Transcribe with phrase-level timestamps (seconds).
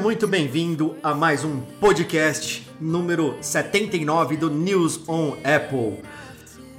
[0.00, 6.02] Muito bem-vindo a mais um podcast número 79 do News on Apple.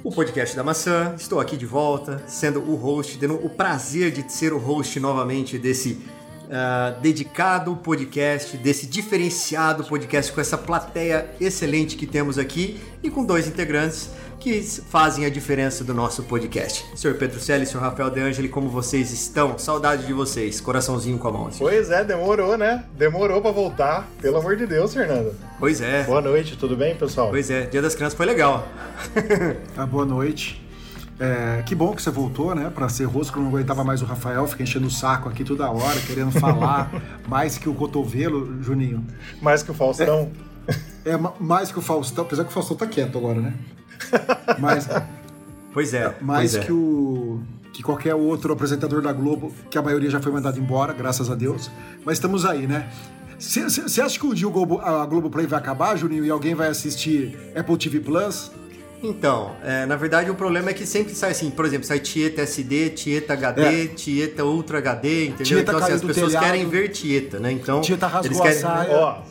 [0.02, 1.14] O podcast da maçã.
[1.18, 5.58] Estou aqui de volta, sendo o host, tendo o prazer de ser o host novamente
[5.58, 6.00] desse
[6.46, 13.24] uh, dedicado podcast, desse diferenciado podcast com essa plateia excelente que temos aqui e com
[13.24, 14.10] dois integrantes
[14.40, 16.86] que fazem a diferença do nosso podcast.
[16.96, 19.58] Senhor Pedro Celi, senhor Rafael De Angeli, como vocês estão?
[19.58, 21.46] Saudade de vocês, coraçãozinho com a mão.
[21.48, 21.58] Assim.
[21.58, 22.86] Pois é, demorou, né?
[22.96, 25.34] Demorou para voltar, pelo amor de Deus, Fernando.
[25.58, 26.04] Pois é.
[26.04, 27.28] Boa noite, tudo bem, pessoal?
[27.28, 28.66] Pois é, Dia das Crianças foi legal.
[29.76, 30.66] ah, boa noite.
[31.20, 32.72] É, que bom que você voltou, né?
[32.74, 35.44] Pra ser rosto, que eu não aguentava mais o Rafael, fica enchendo o saco aqui
[35.44, 36.90] toda hora, querendo falar
[37.28, 39.06] mais que o cotovelo, Juninho.
[39.42, 40.30] Mais que o Faustão.
[41.04, 43.52] É, é mais que o Faustão, apesar que o Faustão tá quieto agora, né?
[44.58, 44.88] Mas.
[45.72, 46.14] Pois é.
[46.20, 46.66] Mais pois é.
[46.66, 47.40] que o.
[47.72, 51.34] Que qualquer outro apresentador da Globo, que a maioria já foi mandado embora, graças a
[51.34, 51.70] Deus.
[52.04, 52.90] Mas estamos aí, né?
[53.38, 56.68] Você acha que um dia o Globo, a Globoplay vai acabar, Juninho, e alguém vai
[56.68, 58.50] assistir Apple TV Plus?
[59.02, 62.42] Então, é, na verdade o problema é que sempre sai assim, por exemplo, sai Tieta
[62.42, 63.86] SD, Tieta HD, é.
[63.86, 65.46] Tieta Ultra HD, entendeu?
[65.46, 66.44] Tieta então assim, as pessoas telhado.
[66.44, 67.50] querem ver Tieta, né?
[67.50, 68.58] Então, Tieta rasgou eles querem...
[68.58, 68.90] a saia.
[68.94, 69.22] Ó,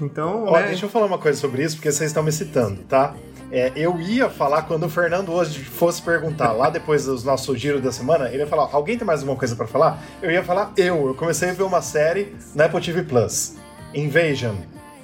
[0.00, 0.66] então, ó, né?
[0.66, 3.14] deixa eu falar uma coisa sobre isso, porque vocês estão me citando, tá?
[3.50, 7.80] É, eu ia falar quando o Fernando hoje fosse perguntar lá depois do nosso giro
[7.80, 10.02] da semana, ele ia falar: alguém tem mais alguma coisa para falar?
[10.20, 11.08] Eu ia falar eu.
[11.08, 13.56] Eu comecei a ver uma série na Apple TV Plus,
[13.94, 14.54] Invasion.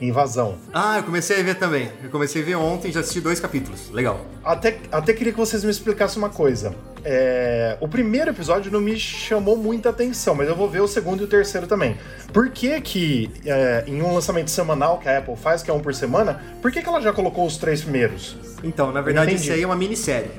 [0.08, 0.56] Invasão.
[0.72, 1.90] Ah, eu comecei a ver também.
[2.02, 3.90] Eu comecei a ver ontem, já assisti dois capítulos.
[3.90, 4.24] Legal.
[4.44, 6.74] Até, até queria que vocês me explicassem uma coisa.
[7.04, 11.20] É, o primeiro episódio não me chamou muita atenção, mas eu vou ver o segundo
[11.20, 11.96] e o terceiro também.
[12.32, 15.80] Por que que é, em um lançamento semanal que a Apple faz, que é um
[15.80, 18.36] por semana, por que, que ela já colocou os três primeiros?
[18.62, 20.30] Então, na verdade, isso aí é uma minissérie.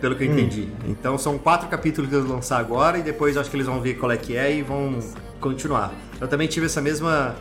[0.00, 0.32] Pelo que eu hum.
[0.32, 0.68] entendi.
[0.86, 3.80] Então são quatro capítulos que eles vão lançar agora e depois acho que eles vão
[3.80, 4.98] ver qual é que é e vão
[5.40, 5.92] continuar.
[6.20, 7.34] Eu também tive essa mesma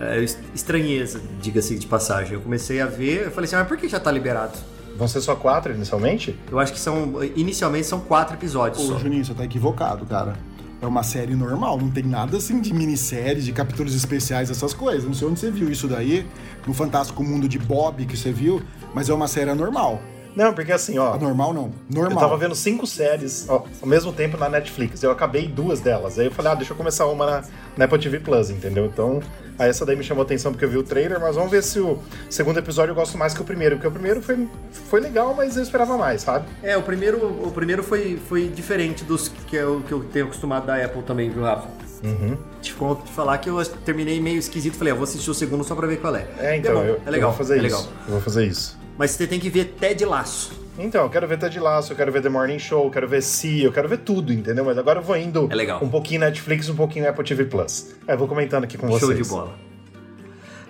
[0.00, 0.24] é,
[0.54, 2.32] estranheza, diga-se de passagem.
[2.32, 4.58] Eu comecei a ver, eu falei assim, mas por que já tá liberado?
[4.96, 6.36] Vão ser só quatro inicialmente?
[6.50, 7.22] Eu acho que são.
[7.36, 8.82] Inicialmente são quatro episódios.
[8.82, 8.98] Ô, só.
[8.98, 10.34] Juninho, você tá equivocado, cara.
[10.82, 15.04] É uma série normal, não tem nada assim de minissérie, de capítulos especiais, essas coisas.
[15.04, 16.26] Não sei onde você viu isso daí,
[16.66, 18.62] no Fantástico Mundo de Bob que você viu,
[18.94, 20.00] mas é uma série normal.
[20.34, 21.16] Não, porque assim, ó.
[21.16, 21.72] Normal não.
[21.88, 22.12] Normal.
[22.12, 25.02] Eu tava vendo cinco séries ó, ao mesmo tempo na Netflix.
[25.02, 26.18] Eu acabei duas delas.
[26.18, 27.44] Aí eu falei, ah, deixa eu começar uma na,
[27.76, 28.86] na Apple TV Plus, entendeu?
[28.86, 29.20] Então,
[29.58, 31.80] aí essa daí me chamou atenção porque eu vi o trailer, mas vamos ver se
[31.80, 31.98] o
[32.28, 33.76] segundo episódio eu gosto mais que o primeiro.
[33.76, 34.48] Porque o primeiro foi,
[34.88, 36.46] foi legal, mas eu esperava mais, sabe?
[36.62, 40.66] É, o primeiro, o primeiro foi, foi diferente dos que eu, que eu tenho acostumado
[40.66, 41.68] da Apple também, viu, Rafa?
[42.02, 42.36] Uhum.
[42.62, 44.76] Te conto de falar que eu terminei meio esquisito.
[44.76, 46.26] Falei, ah, vou assistir o segundo só pra ver qual é.
[46.38, 47.30] É, então, é, eu, é legal.
[47.30, 47.76] Eu vou fazer é isso.
[47.76, 47.92] Legal.
[48.06, 48.79] Eu vou fazer isso.
[49.00, 50.52] Mas você tem que ver Ted Laço.
[50.78, 53.22] Então, eu quero ver Ted Lasso, eu quero ver The Morning Show, eu quero ver
[53.22, 54.62] Si, eu quero ver tudo, entendeu?
[54.62, 55.82] Mas agora eu vou indo é legal.
[55.82, 57.94] um pouquinho Netflix, um pouquinho Apple TV Plus.
[58.06, 59.00] Aí eu vou comentando aqui com vocês.
[59.00, 59.54] Show de bola.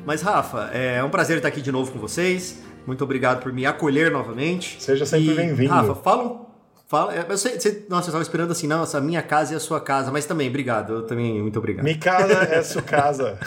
[0.06, 2.62] Mas, Rafa, é um prazer estar aqui de novo com vocês.
[2.86, 4.80] Muito obrigado por me acolher novamente.
[4.80, 5.74] Seja sempre bem-vindo.
[5.74, 6.46] Rafa, fala
[6.86, 9.60] Fala, eu sei, você, nossa, eu estava esperando assim, nossa, a minha casa é a
[9.60, 11.84] sua casa, mas também, obrigado, eu também, muito obrigado.
[11.84, 13.38] Minha casa é sua casa.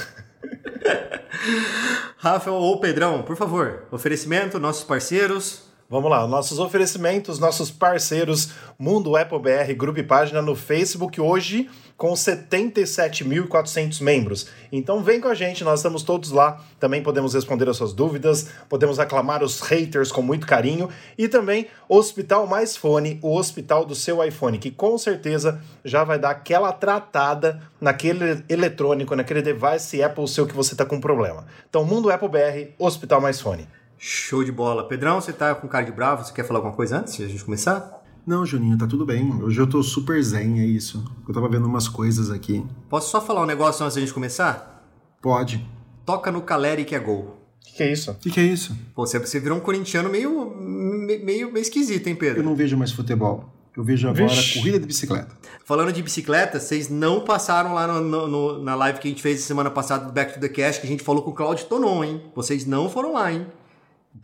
[2.18, 5.73] Rafa ou Pedrão, por favor, oferecimento, nossos parceiros.
[5.94, 8.50] Vamos lá, nossos oferecimentos, nossos parceiros,
[8.80, 14.48] Mundo Apple BR, grupo e página no Facebook, hoje com 77.400 membros.
[14.72, 16.60] Então vem com a gente, nós estamos todos lá.
[16.80, 21.68] Também podemos responder as suas dúvidas, podemos aclamar os haters com muito carinho e também
[21.88, 26.74] Hospital Mais Fone, o hospital do seu iPhone, que com certeza já vai dar aquela
[26.74, 31.46] tratada naquele eletrônico, naquele device Apple seu que você está com problema.
[31.70, 33.68] Então, Mundo Apple BR, Hospital Mais Fone.
[34.06, 34.86] Show de bola.
[34.86, 36.26] Pedrão, você tá com cara de bravo?
[36.26, 38.04] Você quer falar alguma coisa antes de a gente começar?
[38.28, 39.42] Não, Juninho, tá tudo bem.
[39.42, 41.06] Hoje eu tô super zen, é isso.
[41.26, 42.66] Eu tava vendo umas coisas aqui.
[42.90, 44.86] Posso só falar um negócio antes da gente começar?
[45.22, 45.66] Pode.
[46.06, 47.38] Toca no Caleri que é gol.
[47.62, 48.12] O que, que, é isso?
[48.12, 48.76] O que, que, é isso?
[48.94, 52.42] Pô, você, você virou um corintiano meio, meio, meio esquisito, hein, Pedro?
[52.42, 53.54] Eu não vejo mais futebol.
[53.76, 54.60] Eu vejo agora Vixe.
[54.60, 55.34] corrida de bicicleta.
[55.64, 59.24] Falando de bicicleta, vocês não passaram lá no, no, no, na live que a gente
[59.24, 61.66] fez semana passada do Back to the Cash, que a gente falou com o Claudio
[61.68, 62.22] Tonon, hein?
[62.36, 63.48] Vocês não foram lá, hein?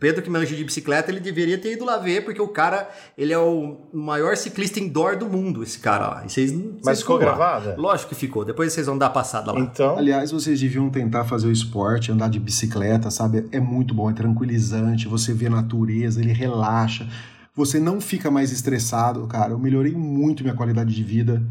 [0.00, 2.88] Pedro que manja de bicicleta, ele deveria ter ido lá ver, porque o cara,
[3.18, 6.24] ele é o maior ciclista indoor do mundo, esse cara lá.
[6.24, 7.76] E vocês, Mas vocês ficou gravada?
[7.76, 8.42] Lógico que ficou.
[8.42, 9.60] Depois vocês vão dar a passada lá.
[9.60, 9.98] Então...
[9.98, 13.46] Aliás, vocês deviam tentar fazer o esporte, andar de bicicleta, sabe?
[13.52, 17.06] É muito bom, é tranquilizante, você vê a natureza, ele relaxa.
[17.54, 19.52] Você não fica mais estressado, cara.
[19.52, 21.42] Eu melhorei muito minha qualidade de vida,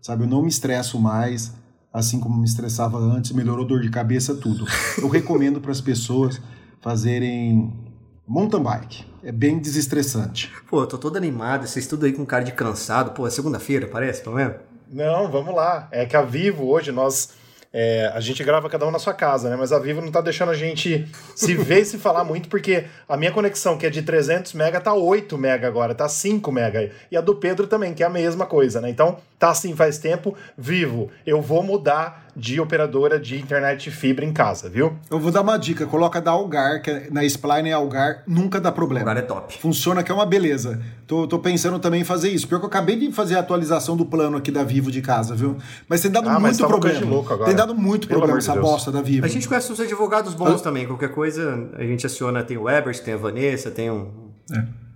[0.00, 0.24] sabe?
[0.24, 1.52] Eu não me estresso mais,
[1.92, 4.64] assim como me estressava antes, melhorou dor de cabeça, tudo.
[4.96, 6.40] Eu recomendo para as pessoas
[6.80, 7.86] fazerem
[8.28, 9.04] mountain bike.
[9.24, 10.52] É bem desestressante.
[10.68, 13.12] Pô, eu tô todo animado, vocês tudo aí com cara de cansado.
[13.12, 14.56] Pô, é segunda-feira, parece, pelo menos?
[14.90, 15.88] Não, vamos lá.
[15.90, 17.30] É que a Vivo hoje nós
[17.70, 19.54] É, a gente grava cada um na sua casa, né?
[19.54, 22.86] Mas a Vivo não tá deixando a gente se ver e se falar muito, porque
[23.06, 26.90] a minha conexão, que é de 300 mega, tá 8 mega agora, tá 5 mega.
[27.10, 28.88] E a do Pedro também, que é a mesma coisa, né?
[28.88, 30.34] Então, tá assim faz tempo.
[30.56, 34.96] Vivo, eu vou mudar de operadora de internet fibra em casa, viu?
[35.10, 38.60] Eu vou dar uma dica, coloca da Algar, que é na Spline é Algar, nunca
[38.60, 39.10] dá problema.
[39.10, 39.58] Algar é top.
[39.58, 40.80] Funciona que é uma beleza.
[41.06, 42.46] Tô, tô pensando também em fazer isso.
[42.46, 45.34] Pior que eu acabei de fazer a atualização do plano aqui da Vivo de casa,
[45.34, 45.56] viu?
[45.88, 47.06] Mas tem dado Ah, muito problema.
[47.06, 47.46] louco agora.
[47.48, 48.64] Tem dado muito Pelo problema essa Deus.
[48.64, 49.24] bosta da Vivo.
[49.24, 50.86] A gente conhece os advogados bons também.
[50.86, 54.10] Qualquer coisa, a gente aciona, tem o Ebers, tem a Vanessa, tem um.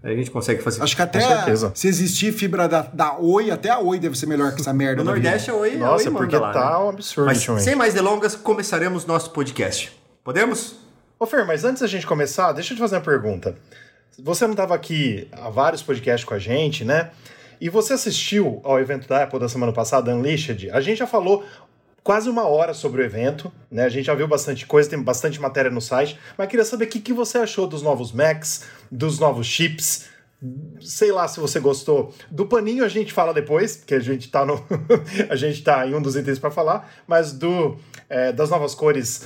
[0.02, 0.82] A gente consegue fazer.
[0.82, 1.70] Acho que até certeza.
[1.74, 5.04] se existir fibra da, da Oi, até a Oi deve ser melhor que essa merda
[5.04, 5.10] No.
[5.10, 6.76] Nordeste é oi, Nossa, oi manda porque lá, tá né?
[6.84, 9.92] um absurdo Mas sem mais delongas, começaremos nosso podcast.
[10.24, 10.76] Podemos?
[11.18, 13.54] Ô Fer, mas antes da gente começar, deixa eu te fazer uma pergunta.
[14.18, 17.10] Você não estava aqui há vários podcasts com a gente, né?
[17.60, 20.68] E você assistiu ao evento da Apple da semana passada, Unleashed?
[20.70, 21.44] A gente já falou
[22.02, 23.84] quase uma hora sobre o evento, né?
[23.84, 26.88] A gente já viu bastante coisa, tem bastante matéria no site, mas queria saber o
[26.88, 30.06] que, que você achou dos novos Macs, dos novos chips.
[30.80, 32.12] Sei lá se você gostou.
[32.28, 34.60] Do paninho a gente fala depois, porque a gente tá no.
[35.30, 37.76] a gente tá em um dos itens para falar, mas do
[38.08, 39.24] é, das novas cores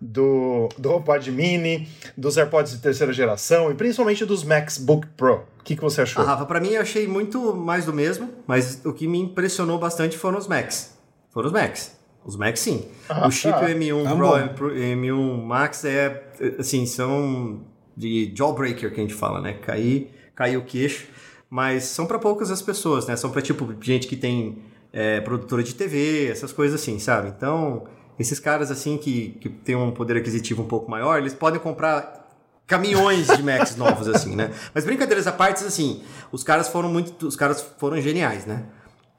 [0.00, 5.44] do, do HomePod Mini, dos AirPods de terceira geração e principalmente dos Macs Book Pro.
[5.60, 6.22] O que, que você achou?
[6.22, 9.78] Ah, Rafa, pra mim eu achei muito mais do mesmo, mas o que me impressionou
[9.78, 10.94] bastante foram os Macs.
[11.30, 12.03] Foram os Macs.
[12.24, 12.86] Os Macs sim.
[13.08, 13.68] Ah, o chip tá.
[13.68, 14.38] M1 Tá Pro bom.
[14.38, 16.24] e Pro- M1 Max é,
[16.58, 17.60] assim, são
[17.96, 19.52] de jawbreaker que a gente fala, né?
[19.54, 21.06] Cair, cair o queixo.
[21.50, 23.14] Mas são pra poucas as pessoas, né?
[23.16, 24.58] São pra, tipo, gente que tem
[24.92, 27.28] é, produtora de TV, essas coisas assim, sabe?
[27.28, 27.84] Então,
[28.18, 32.24] esses caras, assim, que, que têm um poder aquisitivo um pouco maior, eles podem comprar
[32.66, 34.50] caminhões de Macs novos, assim, né?
[34.74, 37.26] Mas brincadeiras à parte, assim, os caras foram muito.
[37.26, 38.64] Os caras foram geniais, né?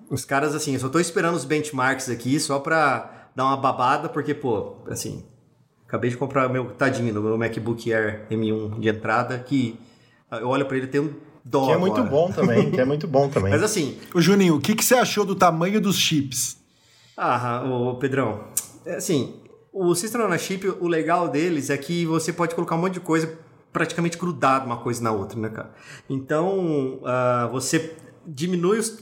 [0.10, 4.07] Os caras, assim, eu só tô esperando os benchmarks aqui só pra dar uma babada,
[4.07, 5.24] porque, pô, assim,
[5.88, 9.80] acabei de comprar o meu tadinho no meu MacBook Air M1 de entrada, que
[10.31, 11.66] eu olho pra ele e tenho dó.
[11.68, 12.10] que é muito agora.
[12.10, 13.52] bom também, que é muito bom também.
[13.52, 16.57] Mas assim, Ô Juninho, o que, que você achou do tamanho dos chips?
[17.18, 18.46] Ah, ô Pedrão,
[18.86, 19.36] é assim,
[19.72, 22.94] o System on a Chip, o legal deles é que você pode colocar um monte
[22.94, 23.38] de coisa
[23.72, 25.72] praticamente grudado uma coisa na outra, né, cara?
[26.10, 28.98] Então, ah, você diminui os,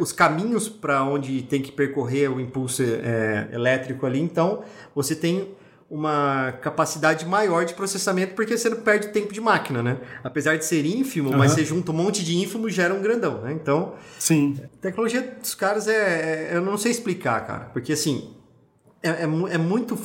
[0.00, 4.62] os caminhos para onde tem que percorrer o impulso é, elétrico ali, então
[4.94, 5.54] você tem
[5.90, 9.98] uma capacidade maior de processamento porque você não perde tempo de máquina, né?
[10.24, 11.60] Apesar de ser ínfimo, mas Aham.
[11.60, 13.52] você junta um monte de ínfimo gera um grandão, né?
[13.52, 14.58] Então, Sim.
[14.64, 17.64] a tecnologia dos caras é, é- Eu não sei explicar, cara.
[17.66, 18.34] Porque assim.
[19.02, 19.98] É, é, é muito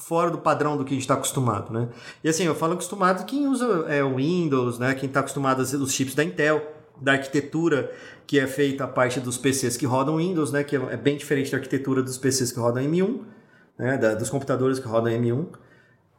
[0.00, 1.88] fora do padrão do que a gente está acostumado, né?
[2.24, 4.94] E assim, eu falo acostumado quem usa é, o Windows, né?
[4.94, 6.62] Quem está acostumado a usar os chips da Intel,
[7.00, 7.90] da arquitetura
[8.26, 10.62] que é feita a parte dos PCs que rodam Windows, né?
[10.62, 13.20] Que é bem diferente da arquitetura dos PCs que rodam M1,
[13.78, 13.96] né?
[13.98, 15.46] da- dos computadores que rodam M1.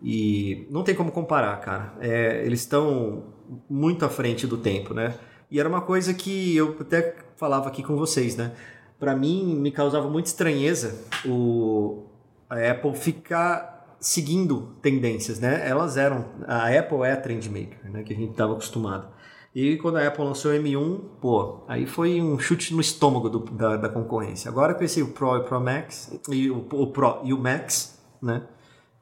[0.04, 1.94] E não tem como comparar, cara.
[2.00, 3.24] É, eles estão
[3.70, 5.14] muito à frente do tempo, né?
[5.50, 8.52] E era uma coisa que eu até falava aqui com vocês, né?
[9.00, 12.06] Pra mim, me causava muita estranheza o,
[12.50, 15.68] a Apple ficar seguindo tendências, né?
[15.68, 16.26] Elas eram...
[16.48, 18.04] A Apple é a trendmaker, né?
[18.04, 19.08] Que a gente estava acostumado.
[19.54, 23.40] E quando a Apple lançou o M1, pô, aí foi um chute no estômago do-
[23.52, 24.50] da, da concorrência.
[24.50, 27.38] Agora com esse o Pro e o Pro Max, e o, o Pro e o
[27.38, 28.44] Max, né?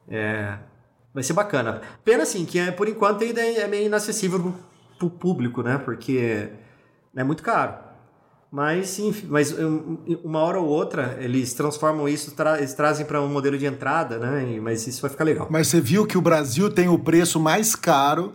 [0.08, 0.58] É,
[1.14, 1.82] vai ser bacana.
[2.04, 4.56] Pena assim, que é, por enquanto ainda é meio inacessível pro,
[4.98, 5.78] pro público, né?
[5.78, 6.50] Porque
[7.16, 7.76] é muito caro.
[8.52, 13.22] Mas, enfim, mas um, uma hora ou outra eles transformam isso, tra- eles trazem para
[13.22, 14.54] um modelo de entrada, né?
[14.54, 15.48] E- Mas isso vai ficar legal.
[15.52, 18.34] Mas você viu que o Brasil tem o preço mais caro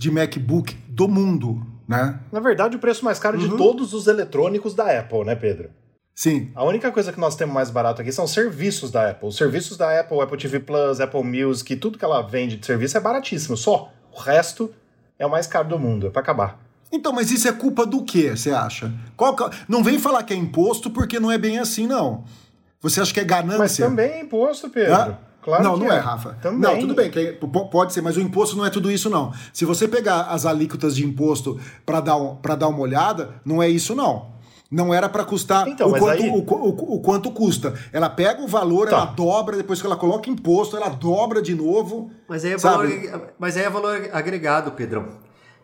[0.00, 2.18] de MacBook do mundo, né?
[2.32, 5.68] Na verdade, o preço mais caro de todos os eletrônicos da Apple, né, Pedro?
[6.14, 6.50] Sim.
[6.54, 9.28] A única coisa que nós temos mais barato aqui são serviços da Apple.
[9.28, 12.96] Os serviços da Apple, Apple TV Plus, Apple Music, tudo que ela vende de serviço
[12.96, 13.58] é baratíssimo.
[13.58, 13.92] Só.
[14.10, 14.72] O resto
[15.18, 16.06] é o mais caro do mundo.
[16.06, 16.58] É pra acabar.
[16.90, 18.90] Então, mas isso é culpa do quê, você acha?
[19.16, 22.24] Qual que- Não vem falar que é imposto, porque não é bem assim, não.
[22.80, 23.58] Você acha que é ganância?
[23.58, 24.92] Mas também é imposto, Pedro.
[25.42, 26.34] Claro não, que não é, Rafa.
[26.42, 26.60] Também.
[26.60, 27.32] Não, tudo bem, é-
[27.70, 29.32] pode ser, mas o imposto não é tudo isso, não.
[29.52, 33.62] Se você pegar as alíquotas de imposto para dar, um, pra dar uma olhada, não
[33.62, 34.38] é isso, não.
[34.70, 37.74] Não era para custar Então, o, quanto, aí- o, o- o quanto custa.
[37.92, 38.96] Ela pega o valor, Tá.
[38.96, 42.10] ela dobra, depois que ela coloca imposto, ela dobra de novo.
[42.28, 42.88] Mas aí é valor,
[43.38, 45.06] mas aí é valor agregado, Pedrão.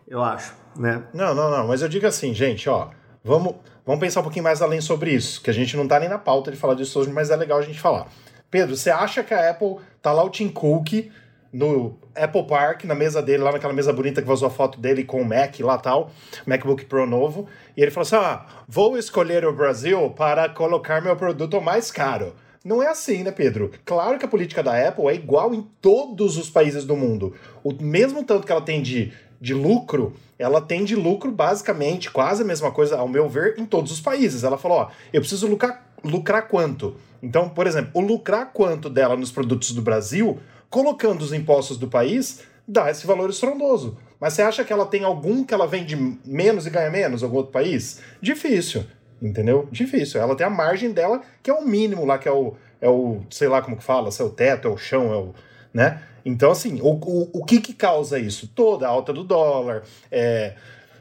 [0.07, 1.03] Eu acho, né?
[1.13, 1.67] Não, não, não.
[1.67, 2.87] Mas eu digo assim, gente, ó.
[3.23, 3.55] Vamos,
[3.85, 6.17] vamos pensar um pouquinho mais além sobre isso, que a gente não tá nem na
[6.17, 8.07] pauta de falar disso hoje, mas é legal a gente falar.
[8.49, 11.09] Pedro, você acha que a Apple tá lá o Tim Cook
[11.51, 15.03] no Apple Park, na mesa dele, lá naquela mesa bonita que vazou a foto dele
[15.03, 16.11] com o Mac lá tal,
[16.45, 21.15] MacBook Pro novo, e ele falou assim: ah, vou escolher o Brasil para colocar meu
[21.15, 22.35] produto mais caro.
[22.63, 23.71] Não é assim, né, Pedro?
[23.85, 27.33] Claro que a política da Apple é igual em todos os países do mundo.
[27.63, 32.43] O mesmo tanto que ela tem de, de lucro, ela tem de lucro basicamente quase
[32.43, 34.43] a mesma coisa, ao meu ver, em todos os países.
[34.43, 36.97] Ela falou: ó, eu preciso lucrar, lucrar quanto?
[37.21, 41.87] Então, por exemplo, o lucrar quanto dela nos produtos do Brasil, colocando os impostos do
[41.87, 43.97] país, dá esse valor estrondoso.
[44.19, 45.95] Mas você acha que ela tem algum que ela vende
[46.25, 48.01] menos e ganha menos, algum outro país?
[48.21, 48.83] Difícil.
[49.21, 49.67] Entendeu?
[49.71, 50.21] Difícil.
[50.21, 53.21] Ela tem a margem dela, que é o mínimo lá, que é o, é o
[53.29, 55.33] sei lá como que fala, se é o teto, é o chão, é o.
[55.73, 56.01] né?
[56.25, 58.51] Então, assim, o, o, o que que causa isso?
[58.53, 60.55] Toda a alta do dólar, é,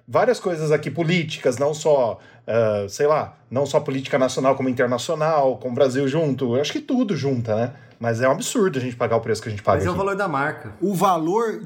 [0.07, 5.57] várias coisas aqui políticas, não só, uh, sei lá, não só política nacional como internacional,
[5.59, 7.73] com o Brasil junto, eu acho que tudo junta, né?
[7.99, 9.79] Mas é um absurdo a gente pagar o preço que a gente paga.
[9.79, 9.91] Mas aqui.
[9.91, 10.75] é o valor da marca.
[10.81, 11.63] O valor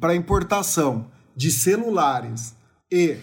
[0.00, 2.54] para importação de celulares
[2.90, 3.16] e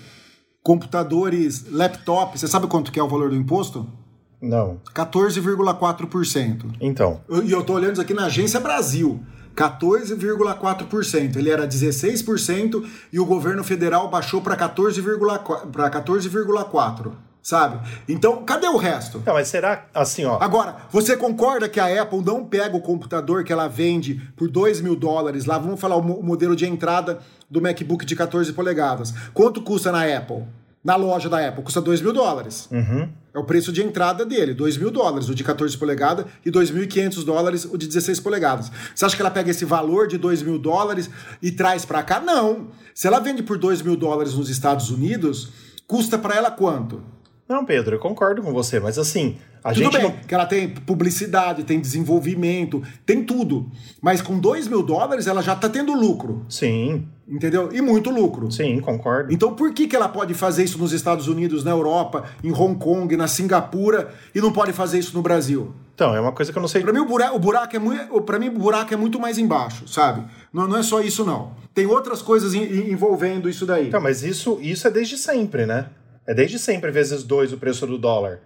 [0.61, 3.88] computadores, laptops, você sabe quanto que é o valor do imposto?
[4.41, 4.79] Não.
[4.93, 6.75] 14,4%.
[6.79, 7.21] Então.
[7.43, 9.19] E eu tô olhando isso aqui na Agência Brasil.
[9.55, 11.35] 14,4%.
[11.35, 17.11] Ele era 16% e o governo federal baixou para 14,4%.
[17.41, 17.79] Sabe?
[18.07, 19.23] Então, cadê o resto?
[19.25, 20.37] Não, mas será assim, ó.
[20.41, 24.81] Agora, você concorda que a Apple não pega o computador que ela vende por 2
[24.81, 25.57] mil dólares lá?
[25.57, 29.13] Vamos falar o modelo de entrada do MacBook de 14 polegadas.
[29.33, 30.43] Quanto custa na Apple?
[30.83, 32.67] Na loja da Apple, custa 2 mil dólares.
[32.71, 33.09] Uhum.
[33.33, 37.24] É o preço de entrada dele, 2 mil dólares, o de 14 polegadas, e 2.500
[37.24, 38.71] dólares, o de 16 polegadas.
[38.93, 41.09] Você acha que ela pega esse valor de 2 mil dólares
[41.41, 42.19] e traz para cá?
[42.19, 42.67] Não.
[42.93, 45.50] Se ela vende por 2 mil dólares nos Estados Unidos,
[45.86, 47.03] custa para ela quanto?
[47.48, 50.12] Não, Pedro, eu concordo com você, mas assim, a tudo gente bem, não...
[50.12, 53.71] que ela tem publicidade, tem desenvolvimento, tem tudo.
[54.01, 57.69] Mas com 2 mil dólares ela já tá tendo lucro, Sim, entendeu?
[57.71, 58.51] E muito lucro.
[58.51, 59.31] sim, concordo.
[59.33, 62.77] Então por que, que ela pode fazer isso nos Estados Unidos, na Europa, em Hong
[62.79, 65.74] Kong, na Singapura e não pode fazer isso no Brasil?
[65.93, 66.81] Então, é uma coisa que eu não sei.
[66.81, 69.38] Pra mim o buraco, o buraco é muito, para mim o buraco é muito mais
[69.38, 70.24] embaixo, sabe?
[70.53, 71.51] Não, não é só isso não.
[71.74, 73.88] Tem outras coisas em- envolvendo isso daí.
[73.89, 75.88] Então, mas isso, isso é desde sempre, né?
[76.25, 78.39] É desde sempre vezes dois o preço do dólar.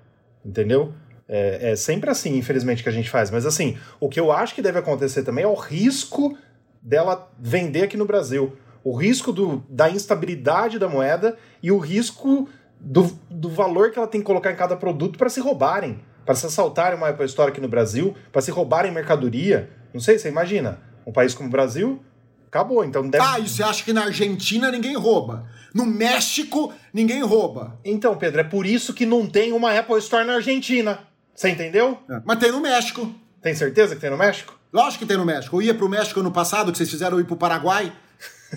[0.44, 0.94] Entendeu?
[1.30, 3.30] É, é sempre assim, infelizmente, que a gente faz.
[3.30, 6.36] Mas assim, o que eu acho que deve acontecer também é o risco
[6.82, 8.54] dela vender aqui no Brasil.
[8.84, 12.50] O risco do, da instabilidade da moeda e o risco
[12.80, 16.00] do, do valor que ela tem que colocar em cada produto para se roubarem.
[16.26, 19.70] Para se assaltarem uma Apple Store aqui no Brasil, para se roubarem mercadoria.
[19.94, 20.82] Não sei, você imagina?
[21.06, 22.02] Um país como o Brasil,
[22.48, 22.84] acabou.
[22.84, 23.24] Então deve.
[23.24, 25.46] Ah, e você acha que na Argentina ninguém rouba?
[25.74, 27.80] No México ninguém rouba?
[27.84, 31.00] Então, Pedro, é por isso que não tem uma Apple Store na Argentina.
[31.34, 31.98] Você entendeu?
[32.24, 33.14] Mas tem no México.
[33.42, 34.58] Tem certeza que tem no México?
[34.72, 35.58] Lógico que tem no México.
[35.58, 37.92] Eu ia pro México ano passado, que vocês fizeram eu ir pro Paraguai.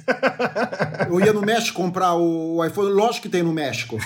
[1.09, 3.97] Eu ia no México comprar o iPhone, lógico que tem no México.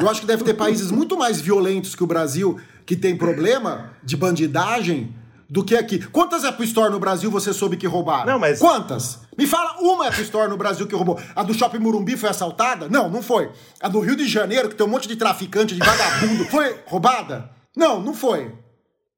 [0.00, 3.90] Eu acho que deve ter países muito mais violentos que o Brasil que tem problema
[4.02, 5.14] de bandidagem
[5.48, 5.98] do que aqui.
[6.08, 8.26] Quantas Apple Store no Brasil você soube que roubaram?
[8.32, 9.20] Não, mas- Quantas?
[9.36, 11.18] Me fala uma Apple Store no Brasil que roubou.
[11.34, 12.88] A do Shopping Murumbi foi assaltada?
[12.88, 13.50] Não, não foi.
[13.80, 17.50] A do Rio de Janeiro, que tem um monte de traficante, de vagabundo, foi roubada?
[17.76, 18.52] Não, não foi.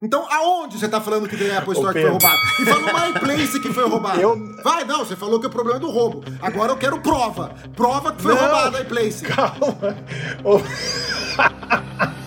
[0.03, 2.37] Então, aonde você tá falando que tem Apple Store que foi roubada?
[2.59, 4.19] E fala uma iPlace que foi roubada.
[4.19, 6.23] Eu- Vai, não, você falou que o problema é do roubo.
[6.41, 7.53] Agora eu quero prova.
[7.75, 8.41] Prova que foi Não.
[8.41, 9.23] roubada a iPlace.
[9.23, 9.95] Calma.
[10.43, 10.59] Ô...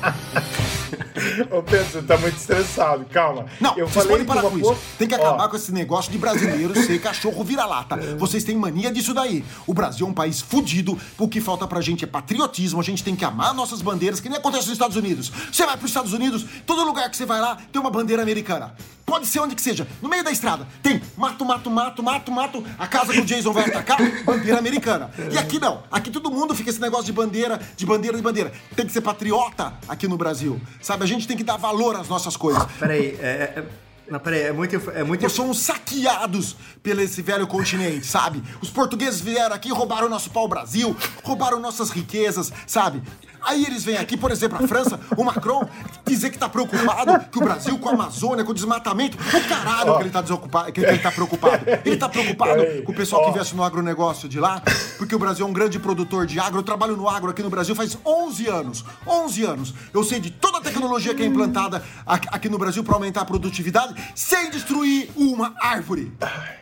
[1.50, 3.46] Ô Pedro, você tá muito estressado, calma.
[3.60, 4.72] Não, eu vocês falei podem parar com isso.
[4.72, 7.96] po- Tem que Ó, acabar com esse negócio de brasileiro ser cachorro vira-lata.
[8.18, 9.44] Vocês têm mania disso daí.
[9.66, 10.98] O Brasil é um país fudido.
[11.18, 12.80] O que falta pra gente é patriotismo.
[12.80, 15.30] A gente tem que amar nossas bandeiras, que nem acontece nos Estados Unidos.
[15.52, 18.74] Você vai pros Estados Unidos, todo lugar que você vai lá tem uma bandeira americana.
[19.04, 19.86] Pode ser onde que seja.
[20.00, 22.64] No meio da estrada tem mato, mato, mato, mato, mato.
[22.78, 25.10] A casa que o Jason vai atacar, bandeira americana.
[25.30, 25.82] E aqui não.
[25.90, 28.52] Aqui todo mundo fica esse negócio de bandeira, de bandeira, de bandeira.
[28.74, 30.60] Tem que ser patriota aqui no Brasil.
[30.80, 31.04] Sabe?
[31.04, 32.64] A gente tem que dar valor às nossas coisas.
[32.78, 33.52] Peraí, é.
[33.56, 33.64] é, é
[34.08, 34.90] não, peraí, é muito.
[34.90, 38.42] É muito Nós somos saqueados pelo esse velho continente, sabe?
[38.60, 43.02] Os portugueses vieram aqui, roubaram nosso pau-brasil, roubaram nossas riquezas, sabe?
[43.44, 45.68] Aí eles vêm aqui, por exemplo, a França, o Macron,
[46.06, 49.16] dizer que tá preocupado que o Brasil com a Amazônia, com o desmatamento.
[49.16, 51.64] O caralho que ele tá desocupado, que ele tá preocupado.
[51.84, 53.30] Ele tá preocupado com o pessoal que ó.
[53.32, 54.62] investe no agronegócio de lá,
[54.98, 56.58] porque o Brasil é um grande produtor de agro.
[56.58, 58.84] Eu trabalho no agro aqui no Brasil faz 11 anos.
[59.06, 59.74] 11 anos.
[59.92, 63.24] Eu sei de toda a tecnologia que é implantada aqui no Brasil para aumentar a
[63.24, 66.12] produtividade sem destruir uma árvore.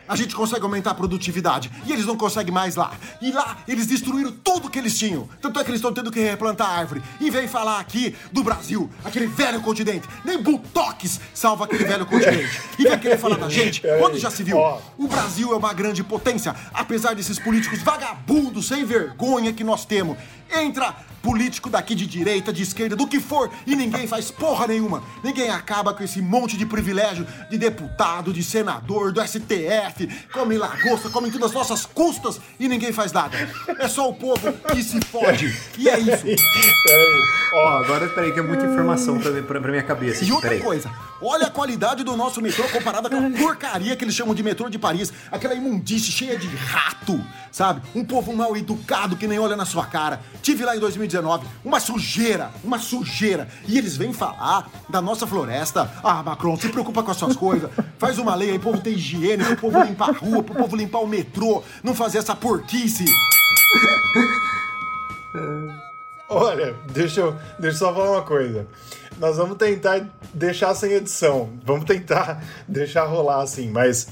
[0.07, 2.91] A gente consegue aumentar a produtividade e eles não conseguem mais lá.
[3.21, 5.29] E lá eles destruíram tudo que eles tinham.
[5.41, 7.01] Tanto é que eles estão tendo que replantar árvore.
[7.19, 10.07] E vem falar aqui do Brasil, aquele velho continente.
[10.25, 12.61] Nem Botox salva aquele velho continente.
[12.79, 14.57] E vem querer falar da gente, quando já se viu?
[14.97, 20.17] O Brasil é uma grande potência, apesar desses políticos vagabundos, sem vergonha que nós temos.
[20.55, 25.01] Entra político daqui de direita, de esquerda, do que for, e ninguém faz porra nenhuma.
[25.23, 31.09] Ninguém acaba com esse monte de privilégio de deputado, de senador, do STF, come lagosta,
[31.09, 33.37] come tudo às nossas custas e ninguém faz nada.
[33.79, 35.57] É só o povo que se fode.
[35.77, 36.23] E é isso.
[36.23, 37.23] Peraí.
[37.53, 40.25] Ó, agora peraí, que é muita informação pra, pra, pra minha cabeça.
[40.25, 40.63] E outra peraí.
[40.63, 40.91] coisa,
[41.21, 44.69] olha a qualidade do nosso metrô comparada com a porcaria que eles chamam de metrô
[44.69, 45.13] de Paris.
[45.31, 47.81] Aquela imundície cheia de rato, sabe?
[47.95, 50.21] Um povo mal educado que nem olha na sua cara.
[50.43, 53.47] Tive lá em 2019, uma sujeira, uma sujeira.
[53.65, 55.89] E eles vêm falar da nossa floresta.
[56.03, 57.71] Ah, Macron, se preocupa com as suas coisas.
[57.97, 60.75] Faz uma lei aí, o povo ter higiene, pro povo limpar a rua, pro povo
[60.75, 63.05] limpar o metrô, não fazer essa porquice.
[66.27, 68.67] Olha, deixa eu, deixa eu só falar uma coisa.
[69.19, 71.51] Nós vamos tentar deixar sem edição.
[71.63, 74.09] Vamos tentar deixar rolar assim, mas.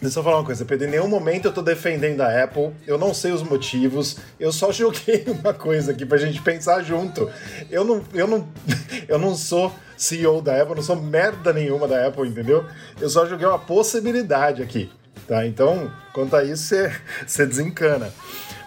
[0.00, 0.86] Deixa eu falar uma coisa, Pedro.
[0.86, 2.70] Em nenhum momento eu tô defendendo a Apple.
[2.86, 4.18] Eu não sei os motivos.
[4.38, 7.30] Eu só joguei uma coisa aqui pra gente pensar junto.
[7.70, 8.46] Eu não, eu não,
[9.08, 12.66] eu não sou CEO da Apple, não sou merda nenhuma da Apple, entendeu?
[13.00, 14.92] Eu só joguei uma possibilidade aqui,
[15.26, 15.46] tá?
[15.46, 16.74] Então, quanto a isso,
[17.26, 18.12] você, desencana.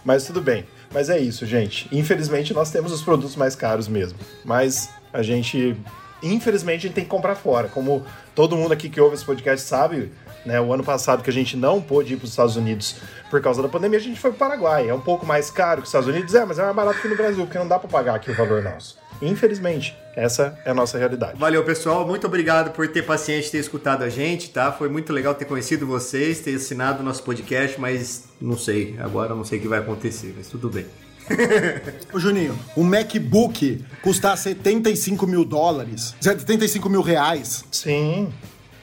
[0.03, 0.65] Mas tudo bem.
[0.91, 1.87] Mas é isso, gente.
[1.91, 4.17] Infelizmente, nós temos os produtos mais caros mesmo.
[4.43, 5.77] Mas a gente,
[6.23, 7.67] infelizmente, a gente tem que comprar fora.
[7.67, 10.11] Como todo mundo aqui que ouve esse podcast sabe,
[10.45, 12.95] né, o ano passado que a gente não pôde ir para os Estados Unidos
[13.29, 14.89] por causa da pandemia, a gente foi para o Paraguai.
[14.89, 17.07] É um pouco mais caro que os Estados Unidos, é, mas é mais barato que
[17.07, 18.97] no Brasil, porque não dá para pagar aqui o valor nosso.
[19.21, 21.37] Infelizmente, essa é a nossa realidade.
[21.37, 22.07] Valeu, pessoal.
[22.07, 24.71] Muito obrigado por ter paciência e ter escutado a gente, tá?
[24.71, 29.35] Foi muito legal ter conhecido vocês, ter assinado o nosso podcast, mas não sei, agora
[29.35, 30.85] não sei o que vai acontecer, mas tudo bem.
[32.13, 38.33] Ô Juninho, o MacBook custar 75 mil dólares, 75 mil reais, Sim,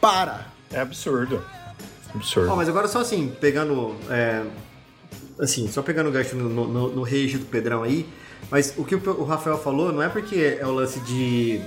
[0.01, 0.47] para.
[0.71, 1.43] é absurdo.
[2.17, 2.51] Absurdo.
[2.51, 3.95] Ó, mas agora só assim, pegando.
[4.11, 4.43] é,
[5.39, 8.07] assim, só pegando o gancho no, no, no rage do Pedrão aí.
[8.51, 11.61] Mas o que o, Rafael falou não é porque é o lance de,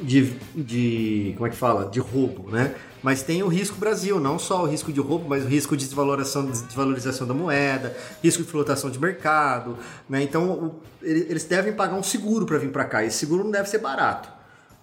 [0.00, 0.32] de.
[0.54, 1.34] de.
[1.36, 1.86] como é que fala?
[1.88, 2.74] De roubo, né?
[3.02, 5.84] Mas tem o risco Brasil, não só o risco de roubo, mas o risco de
[5.84, 9.76] desvalorização, desvalorização da moeda, risco de flotação de mercado,
[10.08, 10.22] né?
[10.22, 13.04] Então o- ele- eles devem pagar um seguro para vir para cá.
[13.04, 14.28] Esse seguro não deve ser barato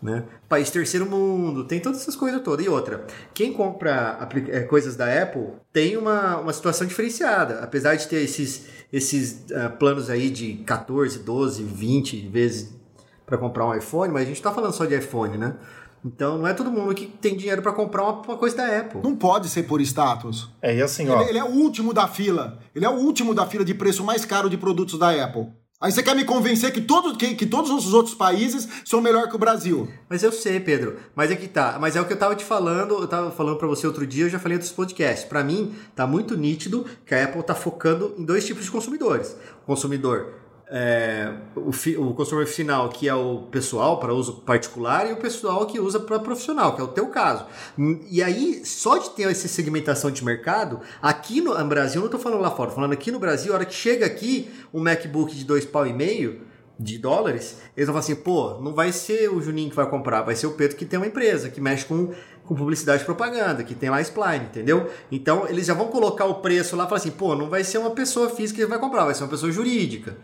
[0.01, 0.23] né?
[0.47, 2.65] País terceiro mundo, tem todas essas coisas todas.
[2.65, 7.59] E outra, quem compra eh, coisas da Apple tem uma, uma situação diferenciada.
[7.59, 12.73] Apesar de ter esses, esses ah, planos aí de 14, 12, 20 vezes
[13.25, 15.55] para comprar um iPhone, mas a gente tá falando só de iPhone, né?
[16.03, 19.01] Então não é todo mundo que tem dinheiro para comprar uma, uma coisa da Apple.
[19.03, 20.49] Não pode ser por status.
[20.61, 21.21] É, e assim, ó.
[21.21, 22.57] Ele, ele é o último da fila.
[22.73, 25.47] Ele é o último da fila de preço mais caro de produtos da Apple.
[25.81, 29.29] Aí você quer me convencer que, todo, que, que todos os outros países são melhor
[29.29, 29.87] que o Brasil.
[30.09, 30.97] Mas eu sei, Pedro.
[31.15, 31.77] Mas é que tá.
[31.79, 32.95] Mas é o que eu tava te falando.
[32.95, 35.23] Eu tava falando pra você outro dia, eu já falei outros podcasts.
[35.23, 39.37] Pra mim, tá muito nítido que a Apple tá focando em dois tipos de consumidores.
[39.63, 40.33] O consumidor.
[40.71, 45.17] É, o, fi- o consumidor final, que é o pessoal para uso particular, e o
[45.17, 47.45] pessoal que usa para profissional, que é o teu caso.
[48.09, 52.41] E aí, só de ter essa segmentação de mercado, aqui no Brasil, não tô falando
[52.41, 55.65] lá fora, falando aqui no Brasil, a hora que chega aqui um MacBook de dois
[55.65, 56.41] pau e meio,
[56.79, 60.21] de dólares, eles vão falar assim, pô, não vai ser o Juninho que vai comprar,
[60.21, 62.13] vai ser o Pedro que tem uma empresa, que mexe com,
[62.45, 64.89] com publicidade e propaganda, que tem lá Spline, entendeu?
[65.11, 67.79] Então, eles já vão colocar o preço lá e falar assim, pô, não vai ser
[67.79, 70.15] uma pessoa física que vai comprar, vai ser uma pessoa jurídica.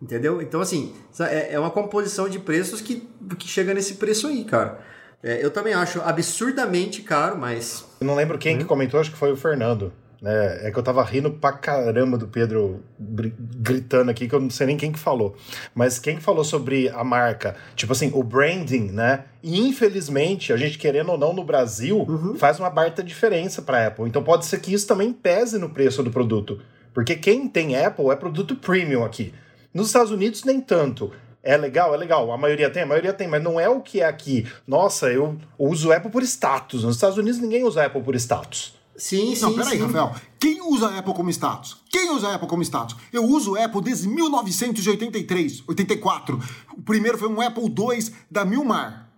[0.00, 0.40] Entendeu?
[0.40, 3.08] Então, assim, é é uma composição de preços que,
[3.38, 4.80] que chega nesse preço aí, cara.
[5.22, 9.18] É, eu também acho absurdamente caro, mas Eu não lembro quem que comentou, acho que
[9.18, 9.92] foi o Fernando.
[10.20, 10.66] Né?
[10.66, 14.66] É que eu tava rindo pra caramba do Pedro gritando aqui, que eu não sei
[14.66, 15.34] nem quem que falou.
[15.74, 17.56] Mas quem que falou sobre a marca?
[17.74, 19.24] Tipo assim, o branding, né?
[19.42, 22.06] E infelizmente, a gente querendo ou não no Brasil,
[22.38, 24.06] faz uma baita diferença pra Apple.
[24.06, 26.60] Então pode ser que isso também pese no preço do produto.
[26.92, 29.32] Porque quem tem Apple é produto premium aqui.
[29.72, 31.12] Nos Estados Unidos, nem tanto.
[31.42, 32.30] É legal, é legal.
[32.32, 34.46] A maioria tem, a maioria tem, mas não é o que é aqui.
[34.66, 36.84] Nossa, eu uso Apple por status.
[36.84, 38.74] Nos Estados Unidos ninguém usa Apple por status.
[38.96, 39.84] sim, sim, Não, peraí, sim.
[39.86, 40.14] Rafael.
[40.38, 41.78] Quem usa Apple como status?
[41.88, 42.96] Quem usa Apple como status?
[43.12, 46.38] Eu uso Apple desde 1983, 84.
[46.76, 49.09] O primeiro foi um Apple II da Milmar.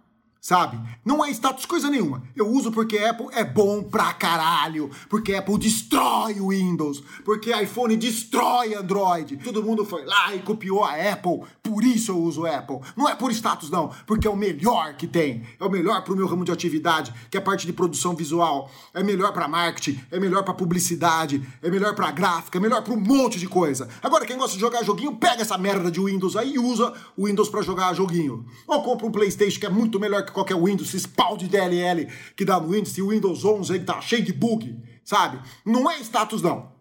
[0.42, 0.76] Sabe?
[1.04, 2.24] Não é status coisa nenhuma.
[2.34, 7.96] Eu uso porque Apple é bom pra caralho, porque Apple destrói o Windows, porque iPhone
[7.96, 9.36] destrói Android.
[9.36, 12.80] Todo mundo foi lá e copiou a Apple, por isso eu uso Apple.
[12.96, 15.44] Não é por status não, porque é o melhor que tem.
[15.60, 18.68] É o melhor pro meu ramo de atividade, que é a parte de produção visual.
[18.92, 22.92] É melhor para marketing, é melhor para publicidade, é melhor para gráfica, é melhor para
[22.92, 23.88] um monte de coisa.
[24.02, 27.26] Agora quem gosta de jogar joguinho, pega essa merda de Windows aí e usa o
[27.26, 28.44] Windows para jogar joguinho.
[28.66, 32.08] Ou compra um PlayStation que é muito melhor que qualquer Windows, esse pau de DLL
[32.36, 35.38] que dá no Windows, e o Windows 11 aí tá cheio de bug, sabe?
[35.64, 36.72] Não é status, não.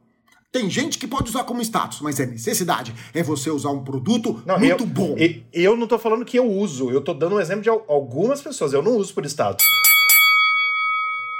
[0.51, 2.93] Tem gente que pode usar como status, mas é necessidade.
[3.13, 5.15] É você usar um produto não, muito eu, bom.
[5.17, 8.41] Eu, eu não tô falando que eu uso, eu tô dando um exemplo de algumas
[8.41, 8.73] pessoas.
[8.73, 9.65] Eu não uso por status.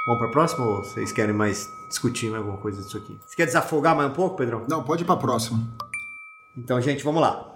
[0.06, 3.16] Vamos pra próxima ou vocês querem mais discutir mais alguma coisa disso aqui?
[3.24, 4.64] Você quer desafogar mais um pouco, Pedrão?
[4.66, 5.62] Não, pode ir pra próxima.
[6.56, 7.51] Então, gente, vamos lá.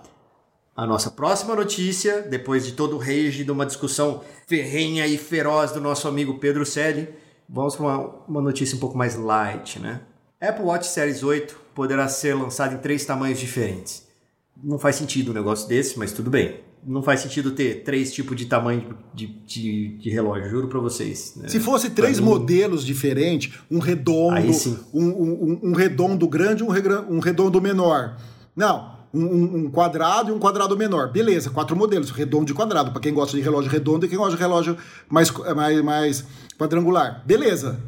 [0.77, 5.73] A nossa próxima notícia, depois de todo o rage de uma discussão ferrenha e feroz
[5.73, 7.09] do nosso amigo Pedro Selle,
[7.49, 10.03] vamos para uma, uma notícia um pouco mais light, né?
[10.39, 14.07] Apple Watch Series 8 poderá ser lançado em três tamanhos diferentes.
[14.63, 16.61] Não faz sentido um negócio desse, mas tudo bem.
[16.87, 21.33] Não faz sentido ter três tipos de tamanho de, de, de relógio, juro para vocês.
[21.37, 21.49] Né?
[21.49, 24.53] Se fosse três mim, modelos diferentes, um redondo,
[24.93, 28.19] um, um, um, redondo grande e um redondo menor.
[28.55, 31.11] Não, um, um, quadrado e um quadrado menor.
[31.11, 34.37] Beleza, quatro modelos, redondo e quadrado, para quem gosta de relógio redondo e quem gosta
[34.37, 34.77] de relógio
[35.09, 36.25] mais, mais, mais
[36.59, 37.23] quadrangular.
[37.25, 37.79] Beleza.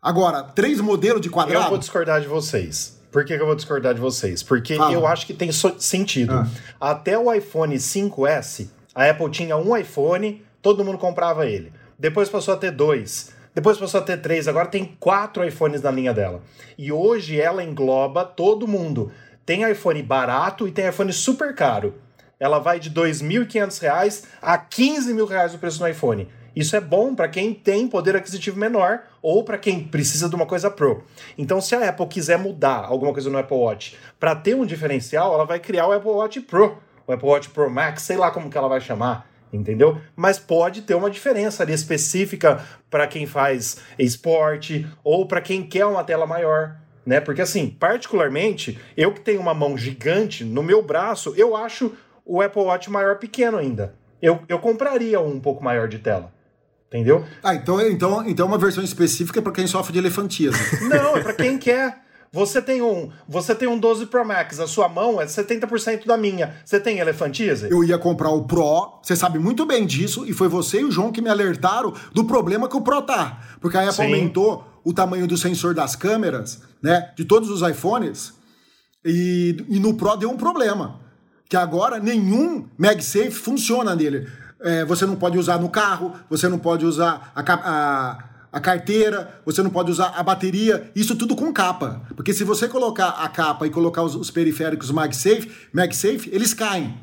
[0.00, 1.64] Agora, três modelos de quadrado.
[1.64, 3.00] Eu vou discordar de vocês.
[3.10, 4.42] Por que, que eu vou discordar de vocês?
[4.42, 4.92] Porque Fala.
[4.92, 6.34] eu acho que tem sentido.
[6.34, 6.48] Ah.
[6.80, 11.72] Até o iPhone 5S, a Apple tinha um iPhone, todo mundo comprava ele.
[11.98, 13.32] Depois passou a ter dois.
[13.54, 16.42] Depois passou a ter três, agora tem quatro iPhones na linha dela.
[16.76, 19.12] E hoje ela engloba todo mundo.
[19.46, 21.94] Tem iPhone barato e tem iPhone super caro.
[22.40, 26.28] Ela vai de R$ 2.500 a 15 mil reais o preço do iPhone.
[26.56, 30.46] Isso é bom para quem tem poder aquisitivo menor ou para quem precisa de uma
[30.46, 31.02] coisa pro.
[31.36, 35.34] Então, se a Apple quiser mudar alguma coisa no Apple Watch para ter um diferencial,
[35.34, 38.48] ela vai criar o Apple Watch Pro, o Apple Watch Pro Max, sei lá como
[38.48, 40.00] que ela vai chamar, entendeu?
[40.14, 45.86] Mas pode ter uma diferença ali específica para quem faz esporte ou para quem quer
[45.86, 47.20] uma tela maior né?
[47.20, 51.92] Porque assim, particularmente, eu que tenho uma mão gigante no meu braço, eu acho
[52.24, 53.94] o Apple Watch maior pequeno ainda.
[54.20, 56.32] Eu, eu compraria um, pouco maior de tela.
[56.88, 57.24] Entendeu?
[57.42, 60.62] Ah, então, então, então uma versão específica para quem sofre de elefantismo.
[60.88, 62.04] Não, é para quem quer.
[62.32, 66.16] Você tem um, você tem um 12 Pro Max, a sua mão é 70% da
[66.16, 66.56] minha.
[66.64, 67.68] Você tem elefantise?
[67.70, 70.90] Eu ia comprar o Pro, você sabe muito bem disso, e foi você e o
[70.90, 73.40] João que me alertaram do problema que o Pro tá.
[73.60, 74.02] Porque a Apple Sim.
[74.06, 78.34] aumentou o tamanho do sensor das câmeras, né, de todos os iPhones,
[79.04, 81.00] e, e no Pro deu um problema,
[81.48, 84.28] que agora nenhum MagSafe funciona nele.
[84.60, 89.40] É, você não pode usar no carro, você não pode usar a, a, a, carteira,
[89.44, 92.02] você não pode usar a bateria, isso tudo com capa.
[92.16, 96.94] Porque se você colocar a capa e colocar os, os periféricos MagSafe, MagSafe, eles caem.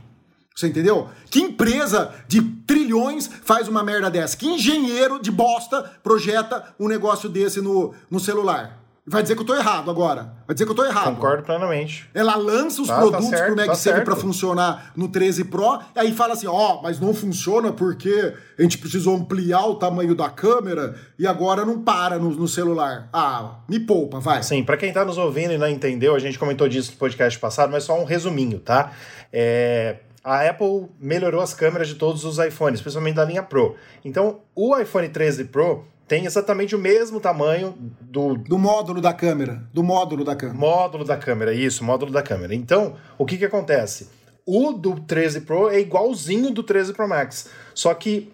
[0.56, 1.10] Você entendeu?
[1.30, 4.36] Que empresa de trilhões faz uma merda dessa?
[4.36, 8.82] Que engenheiro de bosta projeta um negócio desse no, no celular?
[9.06, 10.32] Vai dizer que eu tô errado agora.
[10.46, 11.16] Vai dizer que eu tô errado.
[11.16, 12.08] Concordo plenamente.
[12.14, 15.80] Ela lança os tá, produtos tá certo, pro MagSafe tá para funcionar no 13 Pro,
[15.96, 19.76] e aí fala assim: ó, oh, mas não funciona porque a gente precisou ampliar o
[19.76, 23.10] tamanho da câmera e agora não para no, no celular.
[23.12, 24.44] Ah, me poupa, vai.
[24.44, 27.40] Sim, para quem tá nos ouvindo e não entendeu, a gente comentou disso no podcast
[27.40, 28.92] passado, mas só um resuminho, tá?
[29.34, 33.76] É a Apple melhorou as câmeras de todos os iPhones, especialmente da linha Pro.
[34.06, 38.36] Então, o iPhone 13 Pro tem exatamente o mesmo tamanho do.
[38.36, 39.64] Do módulo da câmera.
[39.74, 40.60] Do módulo da câmera.
[40.60, 42.54] Módulo da câmera, isso, módulo da câmera.
[42.54, 44.10] Então, o que, que acontece?
[44.46, 47.50] O do 13 Pro é igualzinho do 13 Pro Max.
[47.74, 48.32] Só que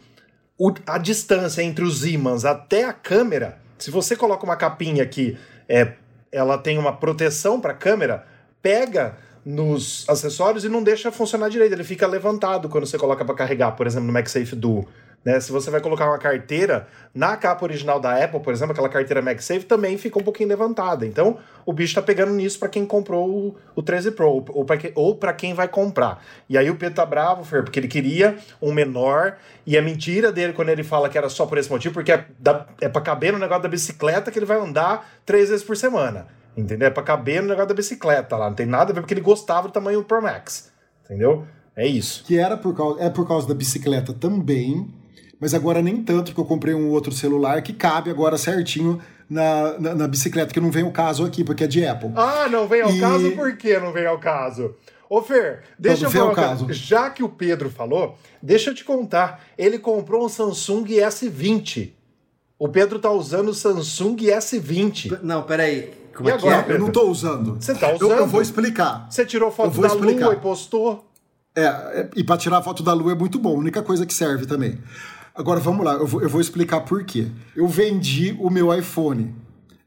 [0.58, 5.38] o, a distância entre os ímãs até a câmera, se você coloca uma capinha que
[5.69, 5.93] é,
[6.32, 8.26] ela tem uma proteção para a câmera,
[8.62, 11.71] pega nos acessórios e não deixa funcionar direito.
[11.71, 14.86] Ele fica levantado quando você coloca para carregar, por exemplo, no MagSafe Duo.
[15.23, 15.39] Né?
[15.39, 19.21] Se você vai colocar uma carteira na capa original da Apple, por exemplo, aquela carteira
[19.21, 21.05] MagSafe também fica um pouquinho levantada.
[21.05, 24.65] Então, o bicho tá pegando nisso para quem comprou o, o 13 Pro ou
[25.15, 26.21] para que, quem vai comprar.
[26.49, 30.29] E aí o Pedro tá bravo, Fer, porque ele queria um menor e a mentira
[30.29, 32.25] dele quando ele fala que era só por esse motivo, porque é,
[32.81, 36.27] é para caber no negócio da bicicleta que ele vai andar três vezes por semana.
[36.58, 36.88] Entendeu?
[36.88, 38.50] É pra caber no negócio da bicicleta lá.
[38.50, 40.72] Não tem nada a ver porque ele gostava do tamanho Pro Max.
[41.06, 41.46] Entendeu?
[41.76, 42.24] É isso.
[42.26, 44.91] Que era por causa, é por causa da bicicleta também,
[45.39, 49.78] mas agora nem tanto, porque eu comprei um outro celular que cabe agora certinho na,
[49.80, 52.12] na, na bicicleta, que não vem o caso aqui, porque é de Apple.
[52.15, 53.00] Ah, não vem ao e...
[53.00, 53.32] caso?
[53.32, 54.76] Por que não vem ao caso?
[55.10, 56.34] Ô Fer, deixa eu Todo falar.
[56.34, 56.74] feio uma caso.
[56.74, 59.46] Já que o Pedro falou, deixa eu te contar.
[59.58, 61.91] Ele comprou um Samsung S20.
[62.60, 65.20] O Pedro tá usando o Samsung S20.
[65.22, 65.93] Não, peraí.
[66.17, 66.75] Como E é que agora, é?
[66.75, 67.56] Eu não tô usando.
[67.62, 68.12] Você tá Eu- usando?
[68.17, 69.06] Eu, vou explicar.
[69.10, 70.25] Você tirou Eu foto da explicar.
[70.25, 71.12] lua e postou?
[71.56, 74.13] É, é, e para tirar foto da lua é muito bom, a única coisa que
[74.13, 74.80] serve também.
[75.36, 77.27] Agora vamos lá, eu vou, eu vou explicar por quê.
[77.56, 79.36] Eu vendi o meu iPhone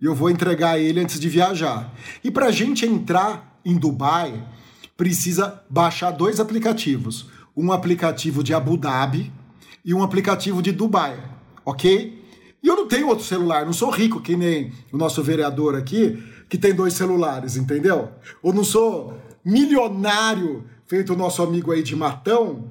[0.01, 1.93] e eu vou entregar ele antes de viajar.
[2.23, 4.33] E pra gente entrar em Dubai,
[4.97, 9.33] precisa baixar dois aplicativos: um aplicativo de Abu Dhabi
[9.85, 11.19] e um aplicativo de Dubai,
[11.65, 12.20] ok?
[12.63, 16.23] E eu não tenho outro celular, não sou rico que nem o nosso vereador aqui,
[16.49, 18.11] que tem dois celulares, entendeu?
[18.43, 22.71] Ou não sou milionário, feito o nosso amigo aí de Matão,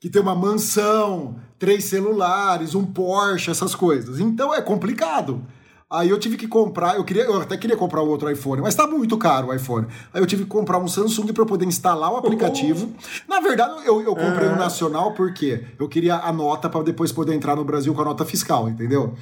[0.00, 4.18] que tem uma mansão, três celulares, um Porsche, essas coisas.
[4.18, 5.44] Então é complicado.
[5.90, 8.74] Aí eu tive que comprar, eu queria, eu até queria comprar um outro iPhone, mas
[8.74, 9.86] tá muito caro o iPhone.
[10.12, 12.92] Aí eu tive que comprar um Samsung para poder instalar o aplicativo.
[13.26, 17.32] Na verdade, eu, eu comprei um nacional porque eu queria a nota para depois poder
[17.34, 19.14] entrar no Brasil com a nota fiscal, entendeu?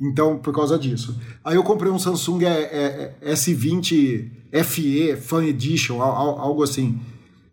[0.00, 1.16] Então, por causa disso.
[1.44, 4.30] Aí eu comprei um Samsung é, é, é, S20
[4.64, 6.98] FE Fan Edition, al- al- algo assim,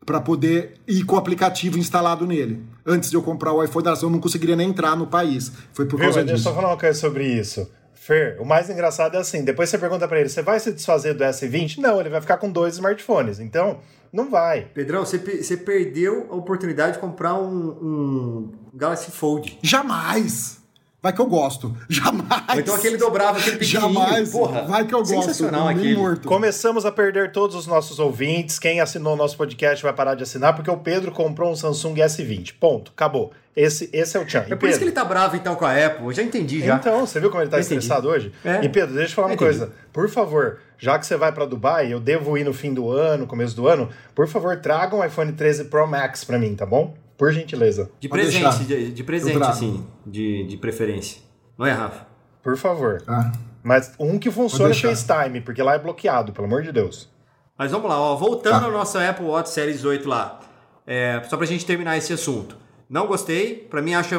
[0.04, 2.64] para poder ir com o aplicativo instalado nele.
[2.84, 5.52] Antes de eu comprar o iPhone, eu não conseguiria nem entrar no país.
[5.74, 6.50] Foi por Viu, causa mas deixa eu disso.
[6.50, 7.70] só falar uma coisa sobre isso.
[8.02, 11.14] Fer, o mais engraçado é assim: depois você pergunta pra ele, você vai se desfazer
[11.14, 11.78] do S20?
[11.78, 13.40] Não, ele vai ficar com dois smartphones.
[13.40, 13.80] Então,
[14.12, 14.66] não vai.
[14.74, 19.60] Pedrão, você, você perdeu a oportunidade de comprar um, um Galaxy Fold.
[19.62, 20.61] Jamais!
[21.04, 21.76] Vai que eu gosto.
[21.90, 22.44] Jamais!
[22.54, 23.94] Ou então aquele dobrava, aquele pequenininho.
[24.00, 24.32] Jamais!
[24.32, 25.16] Porra, Vai que eu gosto.
[25.16, 25.96] Sensacional aquele.
[25.96, 26.28] morto.
[26.28, 28.60] Começamos a perder todos os nossos ouvintes.
[28.60, 31.96] Quem assinou o nosso podcast vai parar de assinar porque o Pedro comprou um Samsung
[31.96, 32.54] S20.
[32.60, 32.92] Ponto.
[32.96, 33.32] Acabou.
[33.56, 34.46] Esse, esse é o Tchan.
[34.50, 36.06] É por isso que ele tá bravo então com a Apple.
[36.06, 36.76] Eu já entendi já.
[36.76, 37.76] Então, você viu como ele tá Entendi.
[37.80, 38.32] estressado hoje?
[38.46, 38.64] É.
[38.64, 39.58] E Pedro, deixa eu falar uma Entendi.
[39.58, 39.74] coisa.
[39.92, 43.28] Por favor, já que você vai pra Dubai, eu devo ir no fim do ano,
[43.28, 46.94] começo do ano, por favor, traga um iPhone 13 Pro Max pra mim, tá bom?
[47.22, 47.92] Por gentileza.
[48.00, 51.22] De Pode presente, de, de presente, assim, de, de preferência.
[51.56, 52.08] Não é, Rafa?
[52.42, 53.04] Por favor.
[53.08, 53.32] Ah,
[53.62, 54.90] Mas um que funcione deixar.
[54.90, 57.08] FaceTime, porque lá é bloqueado, pelo amor de Deus.
[57.56, 58.66] Mas vamos lá, ó, voltando Tá.
[58.66, 60.40] ao nosso Apple Watch Series 8 lá.
[60.88, 62.58] É, só pra gente terminar esse assunto.
[62.90, 64.16] Não gostei, pra mim acho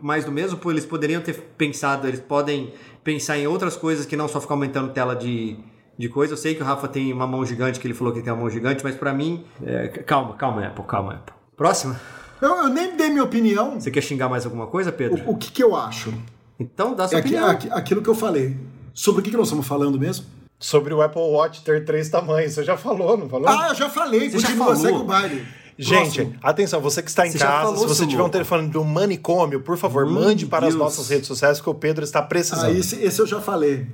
[0.00, 4.14] mais do mesmo, porque eles poderiam ter pensado, eles podem pensar em outras coisas que
[4.16, 5.56] não só ficar aumentando tela de,
[5.98, 6.34] de coisa.
[6.34, 8.42] Eu sei que o Rafa tem uma mão gigante, que ele falou que tem uma
[8.42, 11.34] mão gigante, mas pra mim, é, calma, calma, Apple, calma, Apple.
[11.56, 12.00] Próxima.
[12.44, 13.80] Eu, eu nem dei minha opinião.
[13.80, 15.22] Você quer xingar mais alguma coisa, Pedro?
[15.26, 16.12] O, o que, que eu acho?
[16.58, 17.50] Então dá É sua aqui- opinião.
[17.50, 18.56] aqui- aquilo que eu falei.
[18.92, 20.26] Sobre o que, que nós estamos falando mesmo?
[20.58, 22.52] Sobre o Apple Watch ter três tamanhos.
[22.54, 23.48] Você já falou, não falou?
[23.48, 24.30] Ah, eu já falei.
[24.30, 24.80] Você já Continua, falou.
[24.80, 25.46] segue o baile.
[25.76, 26.34] Gente, Próximo.
[26.40, 28.84] atenção, você que está em Você já casa, falou, se você tiver um telefone do
[28.84, 30.84] manicômio, por favor, Meu mande para as Deus.
[30.84, 32.66] nossas redes sociais que o Pedro está precisando.
[32.66, 33.84] Ah, esse, esse eu já falei.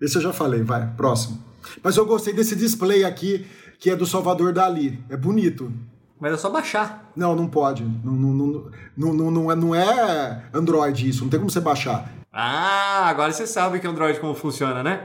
[0.00, 1.40] Esse eu já falei, vai, próximo.
[1.80, 3.46] Mas eu gostei desse display aqui,
[3.78, 4.98] que é do Salvador Dali.
[5.08, 5.72] É bonito.
[6.20, 7.10] Mas é só baixar.
[7.14, 7.84] Não, não pode.
[7.84, 11.60] Não, não, não, não, não, não é, não é Android isso, não tem como você
[11.60, 12.10] baixar.
[12.32, 15.02] Ah, agora você sabe que Android como funciona, né?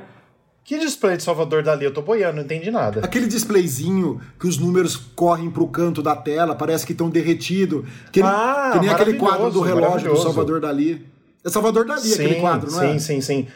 [0.64, 1.84] Que display de Salvador Dali?
[1.84, 3.02] Eu tô boiando, não entendi nada.
[3.04, 7.86] Aquele displayzinho que os números correm pro canto da tela, parece que estão derretidos.
[8.12, 10.22] Que, Ah, que nem aquele quadro do relógio do.
[10.22, 11.06] Salvador Dali.
[11.44, 13.00] É Salvador Dali aquele quadro, não sim, é?
[13.00, 13.48] sim, sim.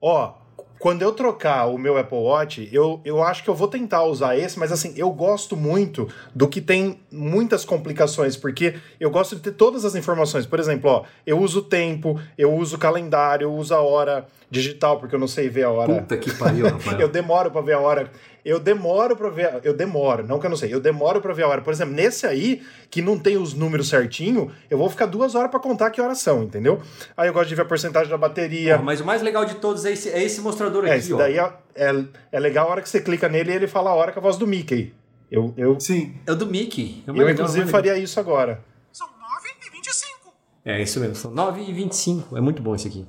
[0.00, 0.32] Ó,
[0.78, 4.36] quando eu trocar o meu Apple Watch, eu, eu acho que eu vou tentar usar
[4.36, 9.42] esse, mas assim, eu gosto muito do que tem muitas complicações, porque eu gosto de
[9.42, 10.46] ter todas as informações.
[10.46, 14.26] Por exemplo, ó, eu uso o tempo, eu uso o calendário, eu uso a hora
[14.50, 15.94] digital, porque eu não sei ver a hora.
[16.00, 17.00] Puta que pariu, Rafael.
[17.00, 18.10] Eu demoro pra ver a hora.
[18.48, 19.60] Eu demoro pra ver.
[19.62, 20.72] Eu demoro, não que eu não sei.
[20.72, 21.60] Eu demoro pra ver a hora.
[21.60, 25.50] Por exemplo, nesse aí, que não tem os números certinho, eu vou ficar duas horas
[25.50, 26.80] pra contar que horas são, entendeu?
[27.14, 28.78] Aí eu gosto de ver a porcentagem da bateria.
[28.78, 31.18] Mas o mais legal de todos é esse, é esse mostrador é, aqui, esse ó.
[31.18, 33.94] daí é, é, é legal a hora que você clica nele e ele fala a
[33.94, 34.94] hora com a voz do Mickey.
[35.30, 36.14] Eu, eu, Sim.
[36.26, 37.04] É o do Mickey.
[37.06, 38.64] É eu legal, inclusive, é faria isso agora.
[38.90, 40.34] São 9 e 25.
[40.64, 43.06] É isso mesmo, são 9 e 25 É muito bom isso aqui.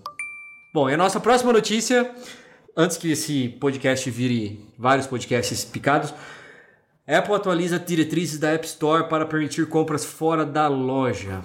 [0.73, 2.13] Bom, e a nossa próxima notícia,
[2.79, 6.13] antes que esse podcast vire vários podcasts picados,
[7.05, 11.41] Apple atualiza diretrizes da App Store para permitir compras fora da loja.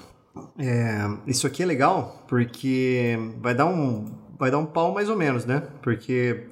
[0.57, 5.17] É, isso aqui é legal porque vai dar um vai dar um pau mais ou
[5.17, 5.63] menos, né?
[5.83, 6.47] Porque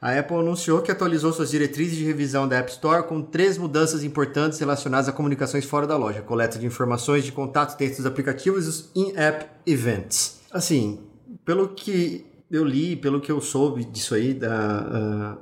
[0.00, 4.02] a Apple anunciou que atualizou suas diretrizes de revisão da App Store com três mudanças
[4.02, 8.66] importantes relacionadas a comunicações fora da loja: coleta de informações de contatos dentro dos aplicativos
[8.66, 10.40] e os in-app events.
[10.50, 11.00] Assim,
[11.44, 15.38] pelo que eu li, pelo que eu soube disso aí da ah,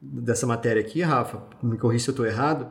[0.00, 2.68] dessa matéria aqui, Rafa, me corrija se eu estou errado,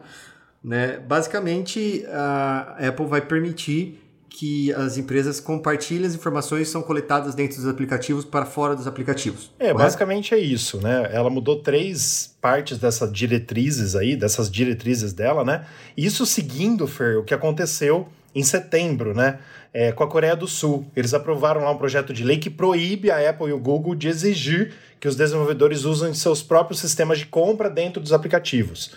[0.63, 0.98] né?
[1.00, 7.56] Basicamente, a Apple vai permitir que as empresas compartilham as informações que são coletadas dentro
[7.56, 9.50] dos aplicativos para fora dos aplicativos.
[9.58, 9.78] É, correto?
[9.78, 11.10] basicamente é isso, né?
[11.13, 15.65] Ela mudou três partes dessas diretrizes aí, dessas diretrizes dela, né?
[15.95, 19.39] Isso seguindo, Fer, o que aconteceu em setembro, né?
[19.78, 20.90] É, com a Coreia do Sul.
[20.96, 24.08] Eles aprovaram lá um projeto de lei que proíbe a Apple e o Google de
[24.08, 28.96] exigir que os desenvolvedores usem seus próprios sistemas de compra dentro dos aplicativos.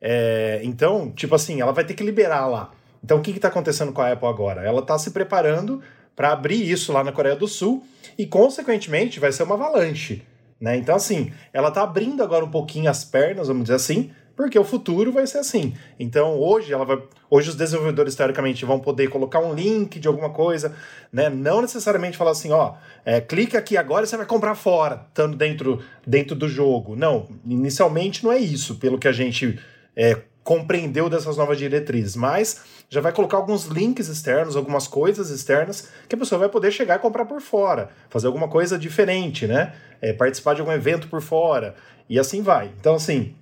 [0.00, 2.70] É, então, tipo assim, ela vai ter que liberar lá.
[3.02, 4.62] Então, o que está acontecendo com a Apple agora?
[4.62, 5.82] Ela está se preparando
[6.14, 7.84] para abrir isso lá na Coreia do Sul
[8.16, 10.22] e, consequentemente, vai ser uma avalanche.
[10.60, 10.76] Né?
[10.76, 14.64] Então, assim, ela está abrindo agora um pouquinho as pernas, vamos dizer assim, porque o
[14.64, 15.74] futuro vai ser assim.
[15.98, 16.98] Então, hoje ela vai,
[17.28, 20.74] hoje os desenvolvedores teoricamente vão poder colocar um link de alguma coisa,
[21.12, 21.28] né?
[21.28, 22.72] Não necessariamente falar assim, ó,
[23.04, 26.96] é, clica aqui agora e você vai comprar fora, estando dentro dentro do jogo.
[26.96, 29.60] Não, inicialmente não é isso, pelo que a gente
[29.94, 35.90] é, compreendeu dessas novas diretrizes, mas já vai colocar alguns links externos, algumas coisas externas
[36.08, 39.74] que a pessoa vai poder chegar e comprar por fora, fazer alguma coisa diferente, né?
[40.00, 41.74] É, participar de algum evento por fora
[42.08, 42.72] e assim vai.
[42.80, 43.34] Então, assim,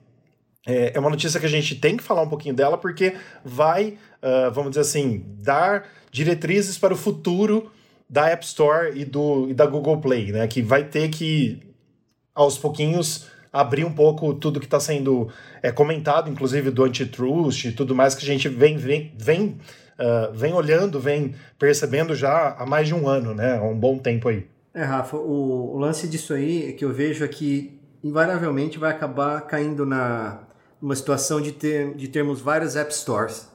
[0.69, 3.97] é, é uma notícia que a gente tem que falar um pouquinho dela porque vai,
[4.23, 7.71] uh, vamos dizer assim, dar diretrizes para o futuro
[8.09, 10.47] da App Store e, do, e da Google Play, né?
[10.47, 11.63] Que vai ter que,
[12.35, 15.31] aos pouquinhos, abrir um pouco tudo que está sendo
[15.63, 19.59] é, comentado, inclusive do antitrust e tudo mais que a gente vem, vem, vem,
[19.99, 23.57] uh, vem olhando, vem percebendo já há mais de um ano, né?
[23.57, 24.47] Há um bom tempo aí.
[24.75, 29.41] É, Rafa, o, o lance disso aí que eu vejo é que invariavelmente vai acabar
[29.43, 30.47] caindo na
[30.81, 33.49] uma situação de, ter, de termos vários app stores.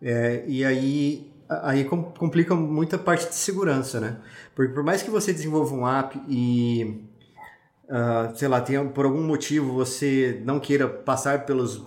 [0.00, 4.18] É, e aí, aí complica muita parte de segurança, né?
[4.54, 7.04] Porque por mais que você desenvolva um app e
[7.88, 8.62] uh, sei lá,
[8.94, 11.84] por algum motivo você não queira passar pelos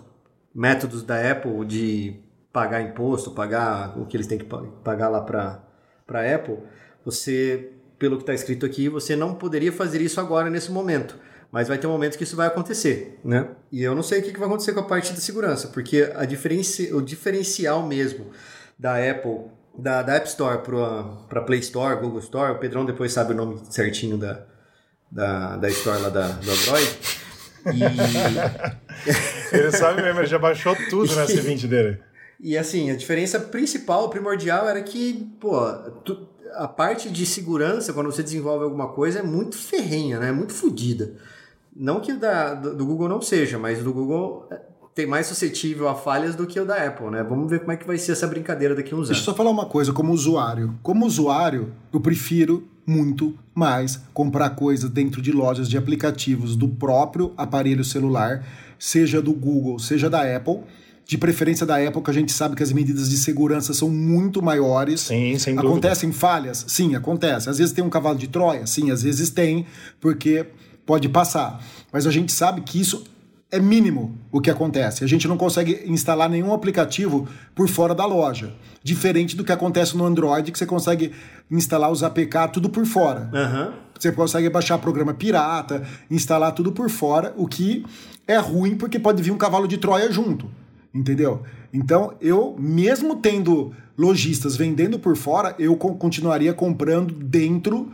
[0.54, 2.20] métodos da Apple de
[2.52, 4.46] pagar imposto, pagar o que eles têm que
[4.84, 5.64] pagar lá para
[6.10, 6.58] a Apple,
[7.06, 11.18] você, pelo que está escrito aqui, você não poderia fazer isso agora, nesse momento.
[11.52, 13.50] Mas vai ter um momento que isso vai acontecer, né?
[13.72, 16.24] E eu não sei o que vai acontecer com a parte da segurança, porque a
[16.24, 16.94] diferenci...
[16.94, 18.28] o diferencial mesmo
[18.80, 23.34] da Apple, da, da App Store para Play Store, Google Store, o Pedrão depois sabe
[23.34, 24.46] o nome certinho da,
[25.12, 27.00] da, da Store lá da, do Android.
[27.66, 27.82] E...
[29.56, 32.00] ele sabe mesmo, ele já baixou tudo na S20 dele.
[32.44, 35.62] E assim, a diferença principal, primordial, era que, pô,
[36.04, 40.30] tu, a parte de segurança, quando você desenvolve alguma coisa, é muito ferrenha, né?
[40.30, 41.14] É muito fodida.
[41.76, 44.60] Não que o da, do, Google não seja, mas o do Google é,
[44.94, 47.24] tem mais suscetível a falhas do que o da Apple, né?
[47.24, 49.10] Vamos ver como é que vai ser essa brincadeira daqui a uns anos.
[49.10, 50.78] Deixa eu só falar uma coisa, como usuário.
[50.84, 57.34] Como usuário, eu prefiro muito mais comprar coisas dentro de lojas de aplicativos do próprio
[57.38, 58.46] aparelho celular,
[58.78, 60.60] seja do Google, seja da Apple.
[61.04, 64.42] De preferência da Apple, que a gente sabe que as medidas de segurança são muito
[64.42, 65.02] maiores.
[65.02, 65.72] Sim, sem dúvida.
[65.72, 66.64] Acontecem falhas?
[66.68, 67.50] Sim, acontece.
[67.50, 68.66] Às vezes tem um cavalo de Troia?
[68.66, 69.66] Sim, às vezes tem,
[70.00, 70.46] porque
[70.92, 71.64] pode passar.
[71.90, 73.06] Mas a gente sabe que isso
[73.50, 75.06] é mínimo o que acontece.
[75.06, 78.54] A gente não consegue instalar nenhum aplicativo por fora da loja.
[78.84, 81.14] Diferente do que acontece no Android, que você consegue
[81.50, 83.30] instalar os APK tudo por fora.
[83.34, 83.74] Uhum.
[83.98, 87.86] Você consegue baixar programa pirata, instalar tudo por fora, o que
[88.28, 90.52] é ruim porque pode vir um cavalo de Troia junto.
[90.94, 91.44] Entendeu?
[91.74, 97.94] Então, eu, mesmo tendo lojistas vendendo por fora, eu continuaria comprando dentro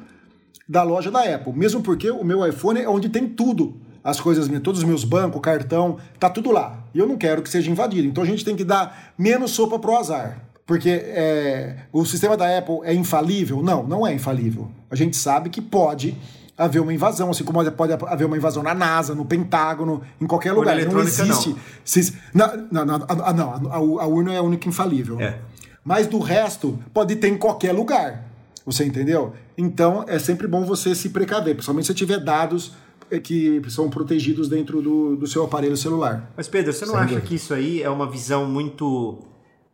[0.68, 1.54] da loja da Apple.
[1.54, 5.04] Mesmo porque o meu iPhone é onde tem tudo as coisas minhas, todos os meus
[5.04, 6.80] bancos, cartão, tá tudo lá.
[6.94, 8.08] E eu não quero que seja invadido.
[8.08, 10.42] Então a gente tem que dar menos sopa pro azar.
[10.66, 13.62] Porque é, o sistema da Apple é infalível?
[13.62, 14.70] Não, não é infalível.
[14.90, 16.16] A gente sabe que pode
[16.58, 20.52] haver uma invasão, assim como pode haver uma invasão na NASA, no Pentágono, em qualquer
[20.54, 20.76] lugar.
[20.86, 21.50] Não existe.
[21.50, 21.58] Não.
[21.86, 25.20] Se, não, a, não a, a, urna é a única infalível.
[25.22, 25.38] É.
[25.84, 28.26] Mas do resto, pode ter em qualquer lugar.
[28.66, 29.34] Você entendeu?
[29.58, 32.74] Então é sempre bom você se precaver, principalmente se tiver dados
[33.10, 36.30] é que são protegidos dentro do, do seu aparelho celular.
[36.36, 37.28] Mas Pedro, você não Sem acha dúvida.
[37.28, 39.20] que isso aí é uma visão muito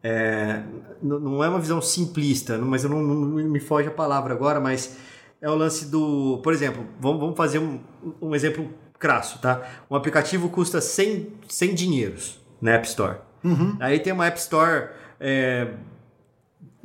[0.04, 0.62] é,
[1.02, 4.98] não é uma visão simplista, mas eu não, não, me foge a palavra agora, mas
[5.42, 7.80] é o lance do, por exemplo, vamos, vamos fazer um,
[8.22, 8.70] um exemplo
[9.00, 9.62] crasso, tá?
[9.90, 13.18] Um aplicativo custa 100, 100 dinheiros na App Store.
[13.44, 13.78] Uhum.
[13.80, 15.70] Aí tem uma App Store, é,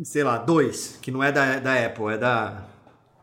[0.02, 2.67] sei lá, 2, que não é da, da Apple, é da,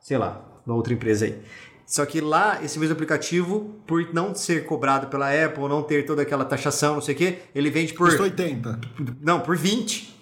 [0.05, 1.35] sei lá, da outra empresa aí.
[1.83, 6.21] Só que lá, esse mesmo aplicativo, por não ser cobrado pela Apple, não ter toda
[6.21, 8.07] aquela taxação, não sei o quê, ele vende por.
[8.07, 8.79] Custa 80.
[9.19, 10.15] Não, por 20.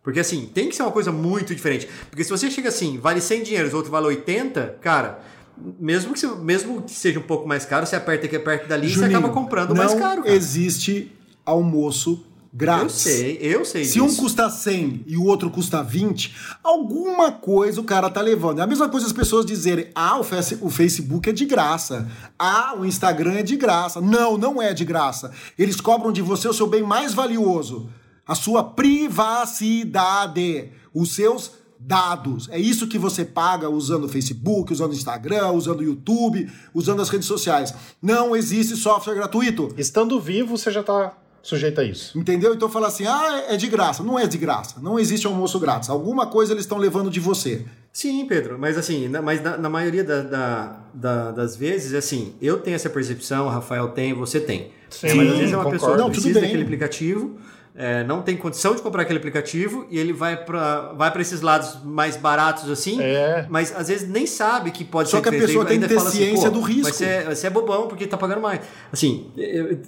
[0.00, 1.88] Porque assim, tem que ser uma coisa muito diferente.
[2.08, 5.20] Porque se você chega assim, vale 100 dinheiros, outro vale 80, cara,
[5.56, 9.08] mesmo que, mesmo que seja um pouco mais caro, você aperta aqui perto dali Juninho,
[9.08, 10.22] e você acaba comprando mais caro.
[10.22, 10.34] Cara.
[10.34, 11.12] Existe
[11.44, 12.24] almoço
[12.56, 13.04] Grátis.
[13.06, 14.04] Eu sei, eu sei Se disso.
[14.04, 16.34] um custa 100 e o outro custa 20,
[16.64, 18.60] alguma coisa o cara tá levando.
[18.60, 22.08] É a mesma coisa as pessoas dizerem: ah, o, face- o Facebook é de graça.
[22.38, 24.00] Ah, o Instagram é de graça.
[24.00, 25.30] Não, não é de graça.
[25.58, 27.90] Eles cobram de você o seu bem mais valioso:
[28.26, 32.48] a sua privacidade, os seus dados.
[32.50, 37.02] É isso que você paga usando o Facebook, usando o Instagram, usando o YouTube, usando
[37.02, 37.74] as redes sociais.
[38.00, 39.74] Não existe software gratuito.
[39.76, 41.12] Estando vivo, você já tá
[41.48, 42.18] sujeito a isso.
[42.18, 42.54] Entendeu?
[42.54, 44.02] Então fala assim: ah, é de graça.
[44.02, 44.80] Não é de graça.
[44.80, 45.88] Não existe almoço grátis.
[45.88, 47.64] Alguma coisa eles estão levando de você.
[47.92, 52.34] Sim, Pedro, mas assim, na, mas na, na maioria da- da- da- das vezes, assim,
[52.42, 54.70] eu tenho essa percepção, o Rafael tem, você tem.
[54.90, 55.70] Sim, É, mas às vezes é uma concordo.
[55.72, 57.36] pessoa que Não, precisa daquele aplicativo,
[57.78, 61.42] é, não tem condição de comprar aquele aplicativo e ele vai para vai pra esses
[61.42, 63.44] lados mais baratos assim, É.
[63.50, 65.96] mas às vezes nem sabe que pode Só ser que a pessoa tem que ter
[65.98, 68.60] assim, ciência "Pô, do risco." Mas você é, você é bobão porque tá pagando mais.
[68.90, 69.30] Assim,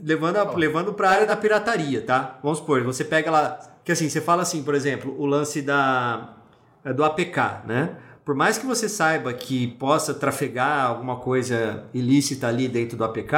[0.05, 2.39] levando, a, levando pra área da pirataria, tá?
[2.43, 6.35] Vamos supor, você pega lá, que assim, você fala assim, por exemplo, o lance da
[6.85, 7.91] é, do APK, né?
[8.23, 13.33] Por mais que você saiba que possa trafegar alguma coisa ilícita ali dentro do APK,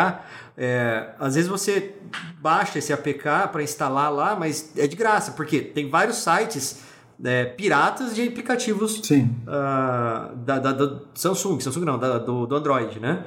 [0.63, 1.95] é, às vezes você
[2.39, 6.83] baixa esse APK para instalar lá, mas é de graça, porque tem vários sites
[7.25, 9.35] é, piratas de aplicativos Sim.
[9.49, 13.25] ah, da, da- do Samsung, Samsung não, da- do, do Android, né?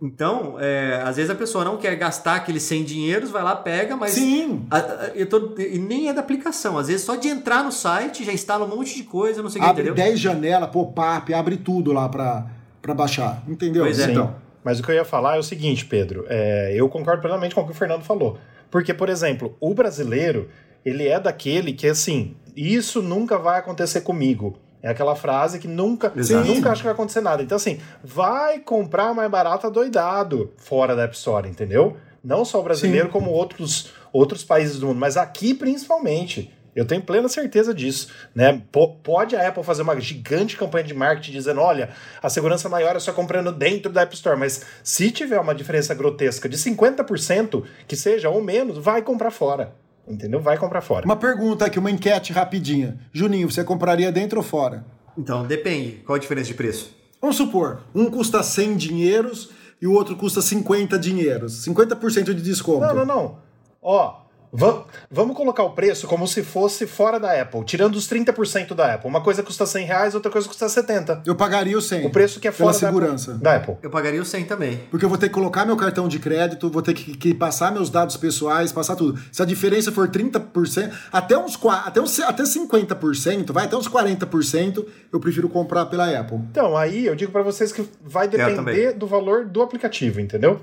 [0.00, 3.96] Então, é, às vezes a pessoa não quer gastar aqueles 100 dinheiros, vai lá, pega,
[3.96, 4.64] mas Sim.
[4.70, 6.76] a- a- eu tô, e nem é da aplicação.
[6.78, 9.60] Às vezes só de entrar no site já instala um monte de coisa, não sei
[9.60, 10.04] o que, Abre entendeu?
[10.04, 12.46] 10 janelas, pop-up, abre tudo lá pra,
[12.82, 13.42] pra baixar.
[13.48, 13.84] Entendeu?
[13.84, 14.10] Pois é.
[14.12, 14.47] Então.
[14.68, 16.26] Mas o que eu ia falar é o seguinte, Pedro.
[16.28, 18.36] é, eu concordo plenamente com o que o Fernando falou.
[18.70, 20.50] Porque, por exemplo, o brasileiro,
[20.84, 24.58] ele é daquele que, assim, isso nunca vai acontecer comigo.
[24.82, 26.46] É aquela frase que nunca, Exato.
[26.46, 27.42] nunca acho que vai acontecer nada.
[27.42, 31.96] Então, assim, vai comprar mais barato doidado fora da App Store, entendeu?
[32.22, 33.12] Não só o brasileiro, Sim.
[33.12, 36.52] como outros, outros países do mundo, mas aqui principalmente.
[36.78, 38.62] Eu tenho plena certeza disso, né?
[38.70, 41.90] Po- Pode a Apple fazer uma gigante campanha de marketing dizendo, olha,
[42.22, 45.94] a segurança maior é só comprando dentro da App Store, mas se tiver uma diferença
[45.94, 49.72] grotesca de 50%, que seja ou menos, vai comprar fora.
[50.06, 50.40] Entendeu?
[50.40, 51.04] Vai comprar fora.
[51.04, 52.98] Uma pergunta aqui, uma enquete rapidinha.
[53.12, 54.84] Juninho, você compraria dentro ou fora?
[55.18, 56.02] Então, depende.
[56.06, 56.96] Qual a diferença de preço?
[57.20, 59.50] Vamos supor, um custa 100 dinheiros
[59.82, 61.64] e o outro custa 50 dinheiros.
[61.66, 62.86] 50% de desconto.
[62.86, 63.38] Não, não, não.
[63.82, 68.74] Ó, va- vamos colocar o preço como se fosse fora da Apple, tirando os 30%
[68.74, 69.08] da Apple.
[69.08, 71.22] Uma coisa custa 100 reais, outra coisa custa 70.
[71.26, 72.06] Eu pagaria o 100.
[72.06, 73.30] O preço que é fora da segurança.
[73.32, 73.42] Apple.
[73.44, 73.76] Da Apple.
[73.82, 74.80] Eu pagaria o 100 também.
[74.90, 77.72] Porque eu vou ter que colocar meu cartão de crédito, vou ter que, que passar
[77.72, 79.18] meus dados pessoais, passar tudo.
[79.32, 84.84] Se a diferença for 30%, até uns, até uns até 50%, vai até uns 40%,
[85.12, 86.38] eu prefiro comprar pela Apple.
[86.50, 88.46] Então, aí eu digo pra vocês que vai também.
[88.64, 90.60] depender do valor do aplicativo, entendeu?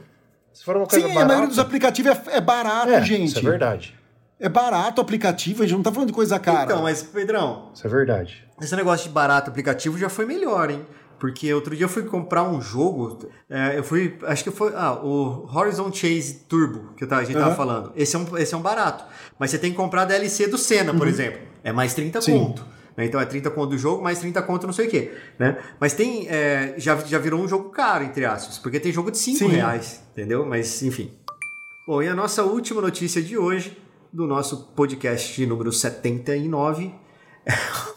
[0.56, 1.28] Se for uma coisa Sim, a barata...
[1.28, 3.26] maioria dos aplicativos é, é barato, é, gente.
[3.28, 3.94] Isso é verdade.
[4.40, 6.64] É barato o aplicativo, a gente não tá falando de coisa cara.
[6.64, 8.44] Então, mas, Pedrão, Isso é verdade.
[8.62, 10.86] esse negócio de barato aplicativo já foi melhor, hein?
[11.20, 14.94] Porque outro dia eu fui comprar um jogo, é, eu fui, acho que foi, ah,
[15.02, 17.56] o Horizon Chase Turbo, que tava- a gente tava Aham.
[17.56, 17.92] falando.
[17.96, 19.06] Esse é, um, esse é um barato.
[19.40, 21.40] Mas você tem que comprar a DLC do Senna, por exemplo.
[21.64, 22.22] É mais 30 Uhum.
[22.22, 22.40] Sim.
[22.40, 22.66] conto.
[22.98, 23.06] Né?
[23.06, 25.12] Então é 30 conto do jogo, mais 30 conto não sei o quê.
[25.38, 25.58] Né?
[25.80, 28.58] Mas tem, é, já, já virou um jogo caro, entre aspas.
[28.58, 29.48] Porque tem jogo de 5 Sim.
[29.48, 30.46] reais, entendeu?
[30.46, 31.12] Mas, enfim.
[31.88, 33.78] Bom, e a nossa última notícia de hoje,
[34.12, 36.94] do nosso podcast número 79,
[37.46, 37.54] é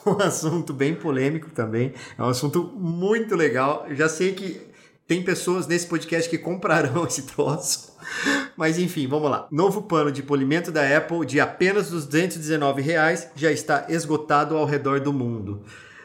[0.09, 1.95] um assunto bem polêmico também.
[2.19, 3.87] É um assunto muito legal.
[3.91, 4.61] Já sei que
[5.07, 7.88] tem pessoas nesse podcast que comprarão esse troço.
[8.57, 9.47] Mas enfim, vamos lá.
[9.51, 15.01] Novo pano de polimento da Apple de apenas 219 reais já está esgotado ao redor
[15.01, 15.63] do mundo.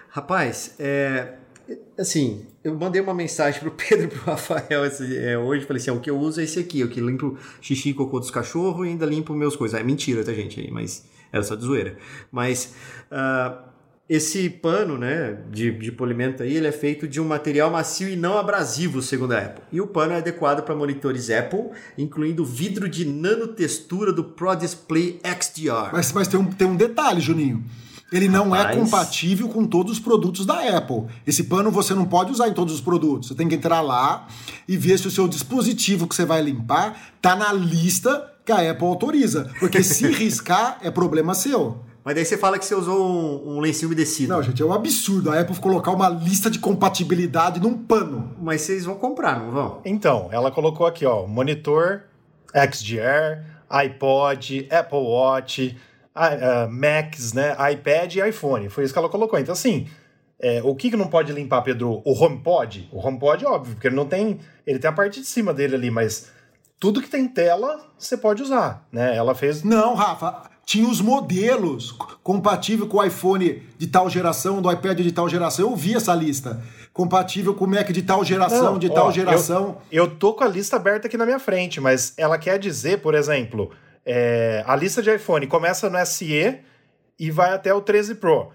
[0.10, 1.34] Rapaz, é,
[1.98, 5.89] assim, eu mandei uma mensagem pro Pedro e pro Rafael esse- é, hoje, falei assim,
[5.91, 8.30] "Ah, o que eu uso é esse aqui, o que limpo xixi e cocô dos
[8.30, 9.80] cachorros e ainda limpo meus coisas.
[9.80, 10.70] É mentira, tá, gente?
[10.72, 11.98] Mas era só de zoeira.
[12.32, 12.74] Mas
[13.10, 13.64] ah,
[14.14, 18.16] esse pano, né, de, de polimento aí, ele é feito de um material macio e
[18.16, 19.64] não abrasivo, segundo a Apple.
[19.72, 25.20] E o pano é adequado para monitores Apple, incluindo vidro de nanotextura do Pro Display
[25.24, 25.89] XDR.
[25.91, 27.64] Mas, mas tem, um, tem um detalhe, Juninho.
[28.11, 28.78] Ele não é Rapaz.
[28.78, 31.05] compatível com todos os produtos da Apple.
[31.26, 33.30] Esse pano você não pode usar em todos os produtos.
[33.30, 34.28] Você tem que entrar lá
[34.68, 38.70] e ver se o seu dispositivo que você vai limpar tá na lista que a
[38.70, 39.49] Apple autoriza.
[39.59, 41.82] Porque se riscar, é problema seu.
[42.04, 44.34] Mas daí você fala que você usou um, um lencinho umedecido.
[44.34, 48.36] Não, gente, é um absurdo a Apple colocar uma lista de compatibilidade num pano.
[48.41, 49.82] Mas vocês vão comprar, não vão?
[49.86, 52.04] Então, ela colocou aqui, ó, monitor,
[52.54, 55.78] XDR, iPod, Apple Watch, i-
[56.16, 58.70] ah, Macs, né, iPad e iPhone.
[58.70, 59.39] Foi isso que ela colocou.
[59.39, 59.88] Então, assim,
[60.39, 62.01] é, o que, que não pode limpar, Pedro?
[62.06, 62.89] O HomePod?
[62.91, 64.39] O HomePod, óbvio, porque ele não tem...
[64.68, 66.32] Ele tem a parte de cima dele ali, mas
[66.80, 69.16] tudo que tem tela, você pode usar, né?
[69.16, 69.64] Ela fez...
[69.64, 71.91] Não, Rafa, tinha os modelos
[72.24, 75.70] compatível com o iPhone de tal geração, do iPad de tal geração.
[75.70, 76.61] Eu vi essa lista.
[76.93, 79.78] Compatível com o Mac de tal geração, Não, de ó, tal geração.
[79.91, 83.01] Eu, eu tô com a lista aberta aqui na minha frente, mas ela quer dizer,
[83.01, 83.72] por exemplo,
[84.05, 86.59] é, a lista de iPhone começa no SE
[87.20, 88.51] e vai até o 13 Pro.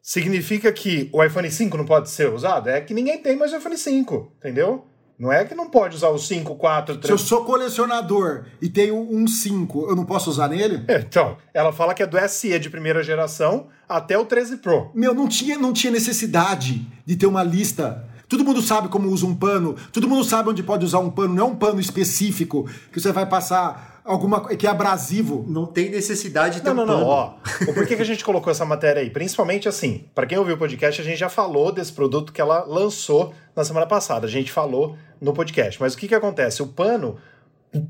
[0.00, 2.68] Significa que o iPhone 5 não pode ser usado?
[2.68, 4.86] É que ninguém tem mais o iPhone 5, entendeu?
[5.18, 7.06] Não é que não pode usar o 5, 4, 3.
[7.06, 10.84] Se eu sou colecionador e tenho um 5, eu não posso usar nele?
[10.88, 14.90] Então, ela fala que é do SE de primeira geração até o 13 Pro.
[14.94, 18.08] Meu, não tinha, não tinha necessidade de ter uma lista.
[18.28, 21.34] Todo mundo sabe como usa um pano, todo mundo sabe onde pode usar um pano,
[21.34, 25.44] não é um pano específico que você vai passar alguma que é abrasivo.
[25.48, 27.06] Não tem necessidade de ter Não, um não, não.
[27.06, 27.34] Ó,
[27.68, 29.10] o porquê que a gente colocou essa matéria aí?
[29.10, 32.64] Principalmente assim, para quem ouviu o podcast, a gente já falou desse produto que ela
[32.64, 34.26] lançou na semana passada.
[34.26, 35.80] A gente falou no podcast.
[35.80, 36.62] Mas o que que acontece?
[36.62, 37.16] O pano,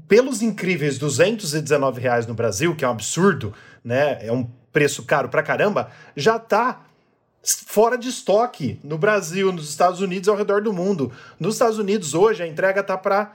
[0.06, 3.52] pelos incríveis 219 reais no Brasil, que é um absurdo,
[3.84, 4.18] né?
[4.24, 6.82] É um preço caro pra caramba, já tá
[7.42, 11.12] fora de estoque no Brasil, nos Estados Unidos e ao redor do mundo.
[11.38, 13.32] Nos Estados Unidos, hoje, a entrega tá para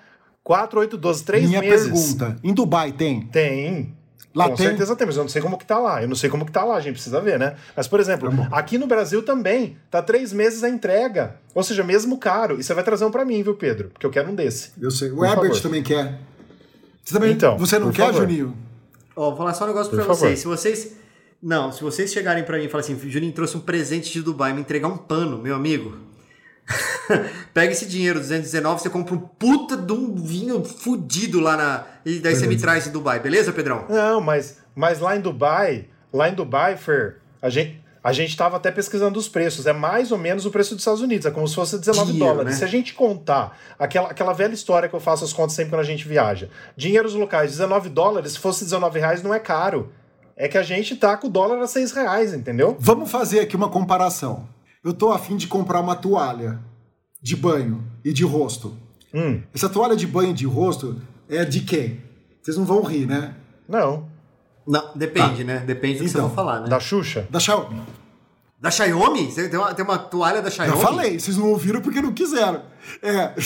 [0.47, 1.87] 4, 8, 12, 3 Minha meses.
[1.91, 3.19] pergunta, em Dubai tem?
[3.23, 3.93] Tem.
[4.33, 4.67] Lá Com tem?
[4.67, 6.01] certeza tem, mas eu não sei como que tá lá.
[6.01, 7.55] Eu não sei como que tá lá, a gente precisa ver, né?
[7.75, 11.35] Mas, por exemplo, Tá aqui no Brasil também, tá três meses a entrega.
[11.53, 12.57] Ou seja, mesmo caro.
[12.57, 13.89] E você vai trazer um pra mim, viu, Pedro?
[13.89, 14.71] Porque eu quero um desse.
[14.81, 15.11] Eu sei.
[15.11, 16.17] O Herbert também quer.
[17.03, 18.21] Você também, Então, você não quer, favor.
[18.21, 18.55] Juninho?
[19.17, 20.19] Ó, vou falar só um negócio Por pra favor.
[20.19, 20.39] vocês.
[20.39, 20.95] Se vocês.
[21.43, 24.53] Não, se vocês chegarem pra mim e falarem assim, Juninho trouxe um presente de Dubai,
[24.53, 26.06] me entregar um pano, meu amigo.
[27.53, 31.83] Pega esse dinheiro, 219, você compra um puta de um vinho fudido lá na.
[32.05, 33.85] E daí você me traz de Dubai, beleza, Pedrão?
[33.89, 38.57] Não, mas, mas lá em Dubai, lá em Dubai, Fer, a gente, a gente tava
[38.57, 39.65] até pesquisando os preços.
[39.65, 41.25] É mais ou menos o preço dos Estados Unidos.
[41.25, 42.53] É como se fosse 19 Dinheiro, dólares.
[42.53, 42.57] né?
[42.57, 45.81] Se a gente contar aquela, aquela velha história que eu faço as contas sempre quando
[45.81, 46.49] a gente viaja.
[46.75, 49.91] Dinheiros locais, 19 dólares, se fosse 19 reais, não é caro.
[50.35, 52.75] É que a gente tá com o dólar a 6 reais, entendeu?
[52.79, 54.47] Vamos fazer aqui uma comparação.
[54.83, 56.59] Eu tô afim de comprar uma toalha
[57.21, 58.75] de banho e de rosto.
[59.13, 62.01] Hum, Essa toalha de banho e de rosto é de quem?
[62.41, 63.35] Vocês não vão rir, né?
[63.67, 64.05] não.
[64.69, 65.59] Não, depende, né?
[65.65, 66.67] Depende do que Então, você for falar, né?
[66.67, 67.25] Da Xuxa?
[67.29, 67.81] Da Xiaomi.
[68.59, 69.31] Da Xiaomi?
[69.31, 70.73] Você tem uma, tem uma toalha da Xiaomi?
[70.75, 72.61] Já falei, vocês não ouviram porque não quiseram.
[73.01, 73.33] É.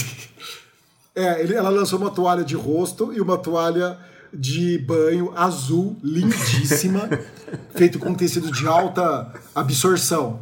[1.13, 3.97] É, ele- ela lançou uma toalha de rosto e uma toalha
[4.34, 7.09] de banho azul, lindíssima,
[7.75, 10.39] feito com tecido de alta absorção.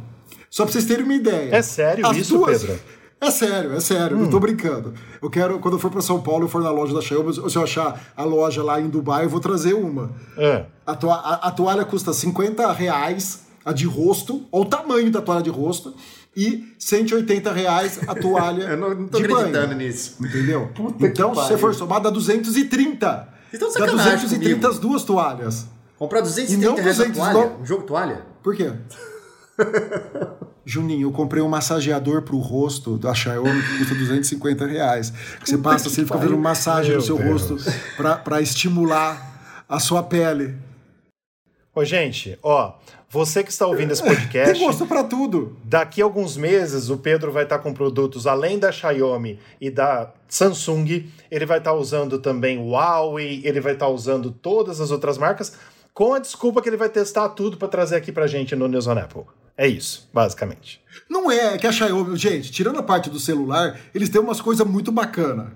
[0.50, 1.54] Só pra vocês terem uma ideia.
[1.54, 2.78] É sério isso, Pedro?
[3.20, 4.94] É sério, é sério, não tô brincando.
[5.22, 7.50] Eu quero, quando eu for pra São Paulo, eu for na loja da Xiaomi, ou
[7.50, 10.10] se eu achar a loja lá em Dubai, eu vou trazer uma.
[10.38, 10.64] É.
[10.86, 15.20] A, toa- a- a toalha custa 50 reais, a de rosto, ou o tamanho da
[15.20, 15.94] toalha de rosto,
[16.34, 19.78] e 180 reais a toalha Eu não, não tô de acreditando banho.
[19.78, 20.16] nisso.
[20.18, 20.70] Entendeu?
[20.74, 23.28] Puta então, se você for somar, dá 230.
[23.50, 24.66] Vocês tão Dá sacanagem 230 comigo.
[24.68, 25.66] as duas toalhas.
[25.98, 27.52] Comprar E 230 não reais a 200 toalha?
[27.60, 28.22] Um jogo toalha?
[28.42, 28.72] Por quê?
[30.64, 35.12] Juninho, eu comprei um massageador pro rosto da Xiaomi que custa 250 reais.
[35.44, 37.50] Você passa assim, fica fazendo massagem no Meu seu Deus.
[37.50, 37.56] rosto
[38.22, 40.54] pra estimular a sua pele.
[41.74, 42.74] Ô, gente, ó,
[43.08, 45.56] você que está ouvindo esse Tem podcast, gosto pra tudo.
[45.64, 50.12] daqui a alguns meses o Pedro vai estar com produtos além da Xiaomi e da
[50.28, 55.16] Samsung, ele vai estar usando também o Huawei, ele vai estar usando todas as outras
[55.16, 55.54] marcas,
[55.94, 58.86] com a desculpa que ele vai testar tudo para trazer aqui pra gente no News
[58.86, 59.24] on Apple.
[59.56, 60.80] É isso, basicamente.
[61.08, 64.40] Não é, é que a Xiaomi, gente, tirando a parte do celular, eles têm umas
[64.40, 65.48] coisas muito bacanas.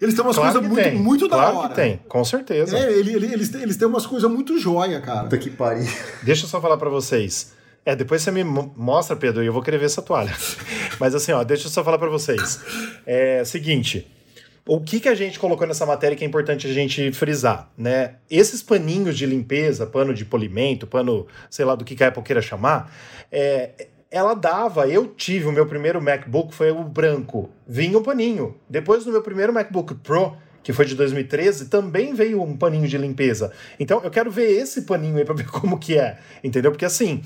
[0.00, 0.94] Eles têm umas Claro coisas muito, tem.
[0.98, 1.68] muito claro da hora.
[1.70, 2.76] que tem, com certeza.
[2.78, 5.22] É, ele- ele- eles, têm, eles têm umas coisas muito joia, cara.
[5.24, 5.86] Puta que pariu.
[6.22, 7.52] Deixa eu só falar pra vocês.
[7.84, 10.36] É, depois você me mo- mostra, Pedro, e eu vou querer ver essa toalha.
[11.00, 12.60] Mas assim, ó, deixa eu só falar pra vocês.
[13.06, 14.06] É seguinte,
[14.68, 18.16] o que que a gente colocou nessa matéria que é importante a gente frisar, né?
[18.30, 22.22] Esses paninhos de limpeza, pano de polimento, pano, sei lá do que que a Apple
[22.22, 22.94] queira chamar,
[23.32, 28.56] é, ela dava, eu tive o meu primeiro MacBook, foi o branco, vinha um paninho.
[28.68, 32.98] Depois no meu primeiro MacBook Pro, que foi de 2013, também veio um paninho de
[32.98, 33.50] limpeza.
[33.80, 36.70] Então eu quero ver esse paninho aí pra ver como que é, entendeu?
[36.70, 37.22] Porque assim,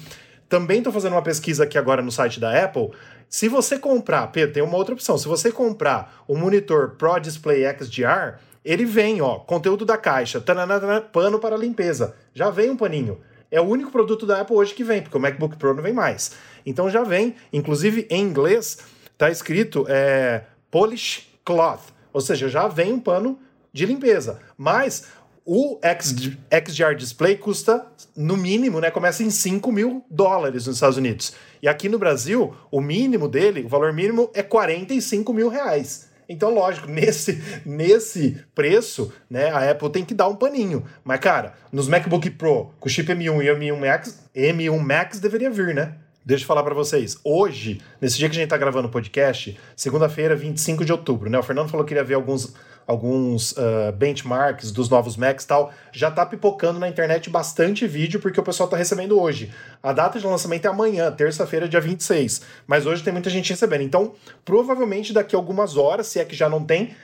[0.53, 2.91] também estou fazendo uma pesquisa aqui agora no site da Apple.
[3.33, 5.17] Se você comprar, Pedro, tem uma outra opção.
[5.17, 11.01] Se você comprar o monitor Pro Display XDR, ele vem, ó, conteúdo da caixa, tananana,
[11.01, 12.15] pano para limpeza.
[12.35, 13.23] Já vem um paninho.
[13.51, 15.95] É o único produto da Apple hoje que vem, porque o MacBook Pro não vem
[15.95, 16.33] mais.
[16.67, 18.81] Então já vem, inclusive em inglês,
[19.17, 23.39] tá escrito é, Polish Cloth, ou seja, já vem um pano
[23.73, 24.41] de limpeza.
[24.59, 25.07] Mas
[25.45, 26.15] o X-
[26.51, 27.87] XDR Display custa,
[28.17, 28.91] no mínimo, né?
[28.91, 31.33] Começa em 5 mil dólares nos Estados Unidos.
[31.63, 36.11] E aqui no Brasil, o mínimo dele, o valor mínimo, é 45 mil reais.
[36.29, 40.85] Então, lógico, nesse, nesse preço, né, a Apple tem que dar um paninho.
[41.05, 45.75] Mas, cara, nos MacBook Pro, com chip M1 e M1 Max, M1 Max deveria vir,
[45.75, 45.97] né?
[46.25, 47.19] Deixa eu falar para vocês.
[47.25, 51.37] Hoje, nesse dia que a gente tá gravando o podcast, segunda-feira, 25 de outubro, né?
[51.37, 52.55] O Fernando falou que iria ver alguns,
[52.87, 55.73] alguns uh, benchmarks dos novos Macs e tal.
[55.93, 59.53] Já tá pipocando na internet bastante vídeo, porque o pessoal tá recebendo hoje.
[59.83, 62.43] A data de lançamento é amanhã, terça-feira, dia 26.
[62.67, 63.83] Mas hoje tem muita gente recebendo.
[63.83, 64.13] Então,
[64.45, 66.95] provavelmente daqui a algumas horas, se é que já não tem,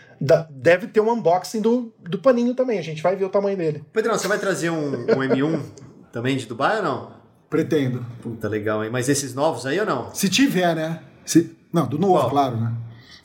[0.50, 2.78] deve ter um unboxing do, do paninho também.
[2.78, 3.84] A gente vai ver o tamanho dele.
[3.92, 5.60] Pedrão, você vai trazer um, um M1
[6.12, 7.18] também de Dubai ou não?
[7.48, 8.04] Pretendo.
[8.20, 8.90] Puta, legal, hein?
[8.90, 10.14] Mas esses novos aí ou não?
[10.14, 11.00] Se tiver, né?
[11.24, 11.56] Se...
[11.72, 12.30] Não, do novo, Qual?
[12.30, 12.72] claro, né?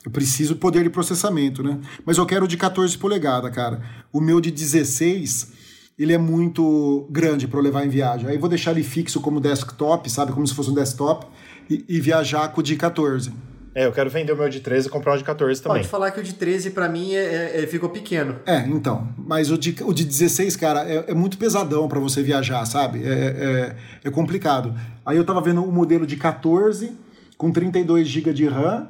[0.06, 1.80] Eu preciso poder de processamento, né?
[2.06, 3.82] Mas eu quero de 14 polegadas, cara.
[4.12, 5.54] O meu de 16,
[5.98, 8.28] ele é muito grande para eu levar em viagem.
[8.28, 10.34] Aí eu vou deixar ele fixo como desktop, sabe?
[10.34, 11.26] Como se fosse um desktop.
[11.70, 13.32] E, e viajar com o de 14.
[13.76, 15.78] É, eu quero vender o meu de 13 e comprar um de 14 também.
[15.80, 18.36] Pode falar que o de 13 para mim é, é, ficou pequeno.
[18.46, 19.10] É, então.
[19.18, 23.04] Mas o de, o de 16, cara, é, é muito pesadão para você viajar, sabe?
[23.04, 24.76] É, é, é, complicado.
[25.06, 26.92] Aí eu tava vendo o modelo de 14
[27.36, 28.88] com 32 GB de RAM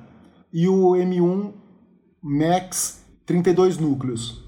[0.53, 1.53] e o M1
[2.21, 4.43] Max 32 núcleos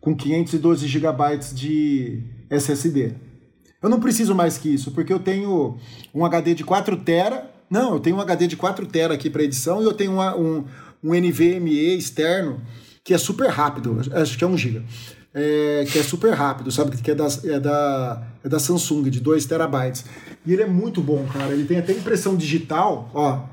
[0.00, 3.14] com 512 GB de SSD.
[3.82, 5.78] Eu não preciso mais que isso, porque eu tenho
[6.14, 9.44] um HD de 4 TB não, eu tenho um HD de 4 TB aqui para
[9.44, 10.64] edição e eu tenho uma, um,
[11.04, 12.60] um NVMe externo
[13.04, 14.82] que é super rápido, acho que é 1 GB.
[15.32, 16.96] É, que é super rápido, sabe?
[16.96, 20.04] Que é da, é da, é da Samsung, de 2 terabytes.
[20.44, 21.52] E ele é muito bom, cara.
[21.52, 23.44] Ele tem até impressão digital, ó.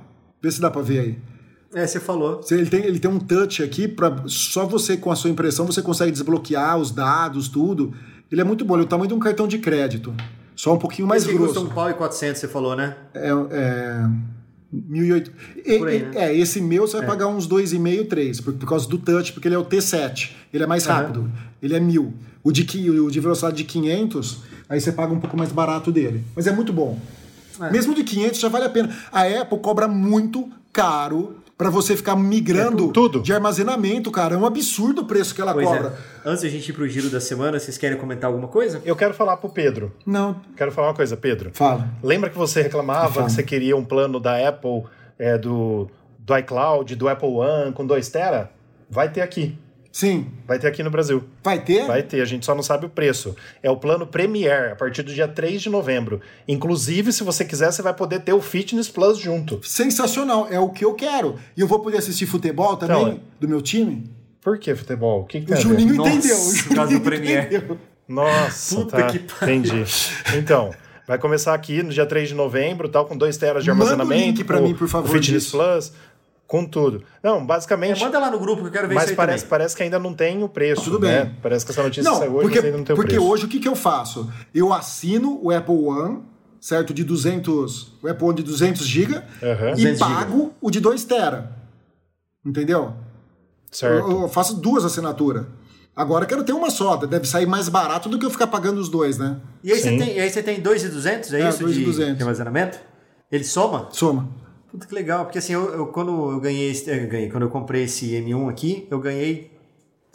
[0.42, 1.18] Vê se dá pra ver aí.
[1.74, 2.42] É, você falou.
[2.50, 5.82] Ele tem, ele tem um touch aqui, para só você com a sua impressão você
[5.82, 7.94] consegue desbloquear os dados, tudo.
[8.32, 10.14] Ele é muito bom, ele é o tamanho de um cartão de crédito.
[10.56, 11.54] Só um pouquinho mais Esse grosso.
[11.54, 12.96] custa um pau e 400, você falou, né?
[13.14, 14.10] É, é
[14.74, 15.32] 1.800.
[15.66, 16.12] Aí, né?
[16.16, 17.08] É, esse meu você vai é.
[17.08, 20.32] pagar uns 2,5, 3, por, por causa do touch, porque ele é o T7.
[20.54, 21.22] Ele é mais rápido.
[21.22, 21.32] Uhum.
[21.62, 22.12] Ele é 1.000.
[22.44, 24.38] O de, o de velocidade de 500,
[24.70, 26.24] aí você paga um pouco mais barato dele.
[26.36, 27.00] Mas é muito bom.
[27.62, 27.72] É.
[27.72, 28.96] Mesmo de 500 já vale a pena.
[29.12, 33.20] A Apple cobra muito caro para você ficar migrando é, tudo.
[33.20, 34.36] de armazenamento, cara.
[34.36, 35.72] É um absurdo o preço que ela pois é.
[35.72, 35.98] cobra.
[36.24, 36.30] É.
[36.30, 38.80] Antes da gente ir pro giro da semana, vocês querem comentar alguma coisa?
[38.86, 39.92] Eu quero falar pro Pedro.
[40.06, 40.40] Não.
[40.56, 41.50] Quero falar uma coisa, Pedro.
[41.54, 41.90] Fala.
[42.04, 44.84] Lembra que você reclamava que você queria um plano da Apple,
[45.18, 45.90] é, do,
[46.20, 48.52] do iCloud, do Apple One com 2 tera?
[48.90, 49.58] Vai ter aqui.
[49.98, 50.28] Sim.
[50.46, 51.24] Vai ter aqui no Brasil.
[51.44, 51.88] Vai ter?
[51.88, 53.36] Vai ter, a gente só não sabe o preço.
[53.64, 56.22] É o plano Premier, a partir do dia 3 de novembro.
[56.48, 59.60] Inclusive, se você quiser, você vai poder ter o Fitness Plus junto.
[59.64, 61.40] Sensacional, é o que eu quero.
[61.58, 64.08] E eu vou poder assistir futebol também, então, do meu time?
[64.40, 65.22] Por que futebol?
[65.22, 66.38] O que, que o Juninho entendeu.
[66.38, 67.48] O Juninho do Premier.
[67.48, 67.80] Entendeu.
[68.08, 69.08] Nossa, Puta tá.
[69.08, 69.56] que pariu.
[69.56, 69.84] Entendi.
[70.38, 70.76] Então,
[71.08, 74.10] vai começar aqui no dia 3 de novembro, tal, com 2 teras de armazenamento.
[74.10, 75.10] Manda o link pra mim, por favor.
[75.10, 75.58] O Fitness disso.
[75.58, 75.92] Plus.
[76.48, 77.04] Com tudo.
[77.22, 78.02] Não, basicamente.
[78.02, 79.50] É, manda lá no grupo que eu quero ver mas isso aí parece, também.
[79.50, 80.82] parece que ainda não tem o preço.
[80.82, 81.26] Tudo né?
[81.26, 81.36] bem.
[81.44, 83.30] Parece que essa notícia não, saiu hoje, porque, mas ainda não tem o porque preço.
[83.30, 84.32] hoje o que, que eu faço?
[84.56, 86.24] Eu assino o Apple One,
[86.62, 86.94] certo?
[86.94, 87.98] De 200.
[88.02, 89.70] O Apple One de 200 GB uhum.
[89.72, 90.52] e 200 pago GB.
[90.62, 91.52] o de 2 Tera.
[92.46, 92.94] Entendeu?
[93.70, 94.10] Certo.
[94.10, 95.46] Eu, eu faço duas assinaturas.
[95.94, 98.80] Agora eu quero ter uma só, deve sair mais barato do que eu ficar pagando
[98.80, 99.38] os dois, né?
[99.64, 101.60] E aí, você tem, e aí você tem 2,200, é, é isso?
[101.60, 102.18] 2,200.
[102.18, 102.80] De armazenamento?
[103.32, 103.90] Ele soma?
[103.92, 104.30] Soma.
[104.78, 107.50] Puta que legal, porque assim, eu, eu quando eu ganhei, esse, eu ganhei, quando eu
[107.50, 109.52] comprei esse M1 aqui, eu ganhei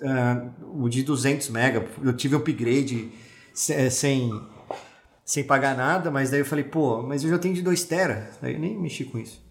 [0.01, 3.11] uh, o de 200 mega, eu tive upgrade
[3.71, 4.31] é, sem,
[5.25, 8.31] sem pagar nada, mas daí eu falei, pô, mas eu já tenho de 2 tera,
[8.41, 9.45] daí eu nem mexi com isso.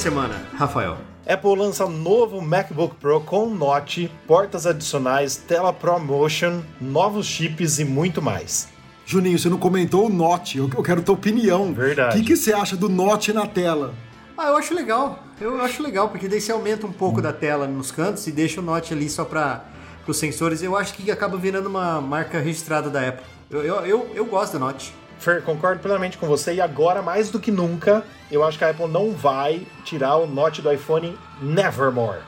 [0.00, 0.96] Semana, Rafael.
[1.28, 8.22] Apple lança novo MacBook Pro com Note, portas adicionais, tela ProMotion, novos chips e muito
[8.22, 8.70] mais.
[9.04, 11.74] Juninho, você não comentou o Note, eu, quero tua opinião.
[11.74, 12.16] Verdade.
[12.16, 13.92] O que, que você acha do Note na tela?
[14.38, 15.22] Ah, eu acho legal.
[15.38, 17.22] Eu acho legal, porque daí você aumenta um pouco hum.
[17.22, 19.66] da tela nos cantos e deixa o Note ali só para
[20.06, 20.62] os sensores.
[20.62, 23.26] Eu acho que acaba virando uma marca registrada da Apple.
[23.50, 24.94] Eu, eu, eu, eu gosto do Note.
[25.20, 28.02] Fer, concordo plenamente com você e agora, mais do que nunca,
[28.32, 32.20] eu acho que a Apple não vai tirar o Note do iPhone Nevermore.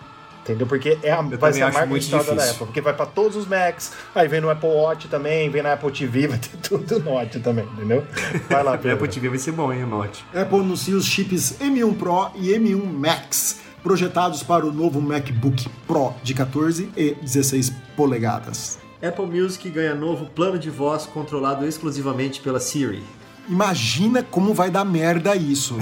[0.43, 0.67] Entendeu?
[0.67, 2.67] Porque é a, vai ser a marca registrada da Apple.
[2.67, 5.91] Porque vai para todos os Macs, aí vem no Apple Watch também, vem na Apple
[5.91, 8.05] TV, vai ter tudo Note também, entendeu?
[8.51, 8.97] Vai lá, Pedro.
[8.97, 10.23] Apple TV vai ser bom, hein, Note.
[10.35, 16.13] Apple anuncia os chips M1 Pro e M1 Max, projetados para o novo MacBook Pro
[16.23, 18.82] de 14 e 16 polegadas.
[19.03, 23.03] Apple Music ganha novo plano de voz controlado exclusivamente pela Siri.
[23.49, 25.77] Imagina como vai dar merda isso.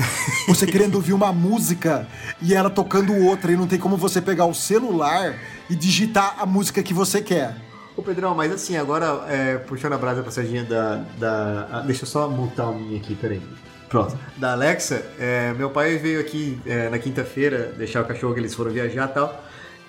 [0.48, 2.08] Você querendo ouvir uma música
[2.40, 6.46] e ela tocando outra e não tem como você pegar o celular e digitar a
[6.46, 7.54] música que você quer.
[7.94, 11.04] Ô Pedrão, mas assim, agora é, puxando a brasa pra sardinha da.
[11.18, 13.42] da ah, deixa eu só mutar o minha aqui, peraí.
[13.90, 14.16] Pronto.
[14.38, 18.54] Da Alexa, é, meu pai veio aqui é, na quinta-feira deixar o cachorro que eles
[18.54, 19.44] foram viajar e tal.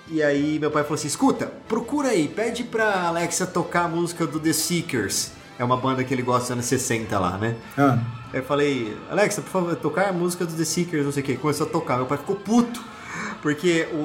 [0.08, 4.26] E aí meu pai falou assim: escuta, procura aí, pede pra Alexa tocar a música
[4.26, 5.32] do The Seekers.
[5.58, 7.54] É uma banda que ele gosta dos anos 60 lá, né?
[7.78, 7.98] Ah,
[8.32, 11.26] Aí eu falei, Alexa, por favor, tocar a música do The Seekers, não sei o
[11.26, 11.36] que.
[11.36, 12.82] Começou a tocar, meu pai ficou puto.
[13.42, 13.96] Porque o,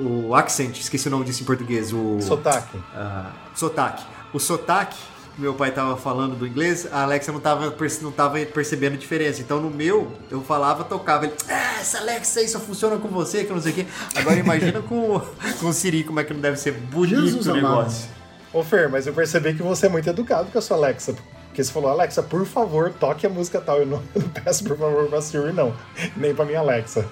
[0.00, 2.20] o, o accent, esqueci o nome disso em português, o...
[2.20, 2.78] Sotaque.
[2.94, 4.04] ah, sotaque.
[4.32, 4.96] O sotaque,
[5.38, 9.40] meu pai tava falando do inglês, a Alexa não tava, não tava percebendo a diferença.
[9.40, 11.26] Então no meu, eu falava, tocava.
[11.26, 13.86] Ele, ah, essa Alexa aí só funciona com você, que não sei o quê.
[14.16, 15.20] Agora imagina com,
[15.60, 17.62] com o Siri, como é que não deve ser bonito Jesus o amado.
[17.62, 18.08] negócio.
[18.52, 21.14] Ô Fer, mas eu percebi que você é muito educado com a sua Alexa.
[21.48, 23.78] Porque você falou, Alexa, por favor, toque a música tal.
[23.78, 25.72] Eu não, eu não peço por favor pra Siri, não.
[26.16, 27.06] Nem pra minha Alexa.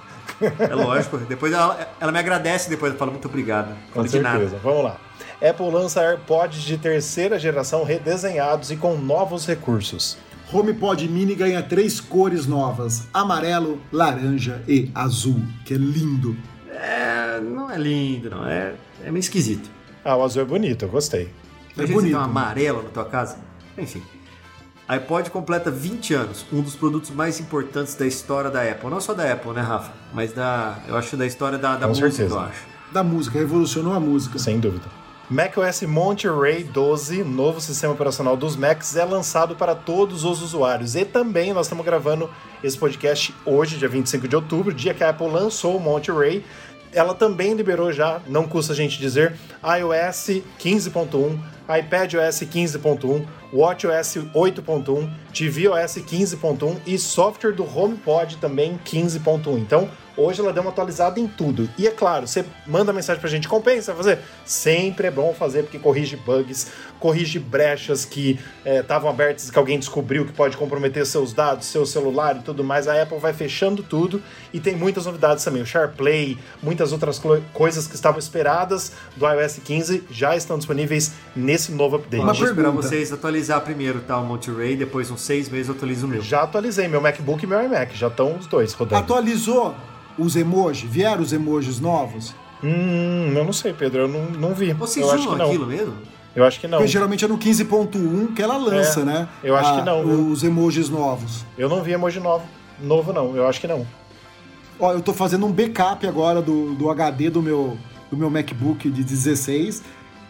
[0.59, 1.17] É lógico.
[1.19, 3.75] Depois ela, ela me agradece, depois eu falo muito obrigado.
[3.93, 4.39] Com de nada.
[4.39, 4.61] certeza.
[4.63, 5.06] Vamos lá.
[5.43, 10.17] Apple lança AirPods de terceira geração redesenhados e com novos recursos.
[10.53, 16.37] HomePod Mini ganha três cores novas: amarelo, laranja e azul, que é lindo.
[16.71, 18.47] É, não é lindo, não.
[18.47, 18.75] É,
[19.05, 19.69] é meio esquisito.
[20.05, 21.31] Ah, o azul é bonito, eu gostei.
[21.77, 22.13] É você bonito.
[22.13, 23.39] ter um amarelo na tua casa.
[23.77, 24.03] Enfim.
[24.89, 28.89] iPod completa 20 anos, um dos produtos mais importantes da história da Apple.
[28.89, 29.93] Não só da Apple, né, Rafa?
[30.15, 30.79] Mas da.
[30.87, 32.35] Eu acho da história da, da Com música, certeza.
[32.35, 32.63] eu acho.
[32.93, 34.39] Da música, revolucionou a música.
[34.39, 34.85] Sem dúvida.
[35.29, 40.95] macOS Monterey 12, novo sistema operacional dos Macs, é lançado para todos os usuários.
[40.95, 42.31] E também nós estamos gravando
[42.63, 46.45] esse podcast hoje, dia 25 de outubro, dia que a Apple lançou o Monterey.
[46.93, 51.37] Ela também liberou já, não custa a gente dizer, iOS 15.1,
[51.79, 59.59] iPadOS 15.1, WatchOS 8.1, tvOS 15.1 e software do HomePod também 15.1.
[59.59, 61.69] Então, hoje ela deu uma atualizada em tudo.
[61.77, 64.19] E é claro, você manda mensagem pra gente, compensa fazer?
[64.45, 66.69] Sempre é bom fazer, porque corrige bugs,
[66.99, 72.37] corrige brechas que estavam abertas que alguém descobriu que pode comprometer seus dados, seu celular
[72.37, 72.89] e tudo mais.
[72.89, 74.23] A Apple vai fechando tudo
[74.53, 75.63] e tem muitas novidades também.
[75.63, 77.21] O SharePlay, muitas outras
[77.53, 82.23] coisas que estavam esperadas do iOS 15 já estão disponíveis nesse novo update.
[82.23, 82.73] Uma pergunta.
[82.73, 84.19] vocês atualizar primeiro, tá?
[84.19, 86.23] O Monterey, depois uns seis meses eu atualizo o meu.
[86.23, 89.01] Já atualizei meu MacBook e meu iMac, já estão os dois rodando.
[89.03, 89.75] Atualizou
[90.19, 90.89] os emojis?
[90.91, 92.35] Vieram os emojis novos?
[92.65, 94.73] Hum, eu não sei, Pedro, eu não, não vi.
[94.73, 95.47] Vocês eu acho usam que não.
[95.47, 95.95] aquilo mesmo?
[96.35, 96.79] Eu acho que não.
[96.79, 99.29] Porque geralmente é no 15.1 que ela lança, É, né?
[99.43, 100.29] eu acho que não, viu?
[100.29, 101.45] Os emojis novos.
[101.57, 102.45] Eu não vi emoji novo,
[102.81, 103.87] novo não, eu acho que não.
[104.79, 107.77] Ó, eu tô fazendo um backup agora do, do HD do meu,
[108.11, 109.83] do meu MacBook de 16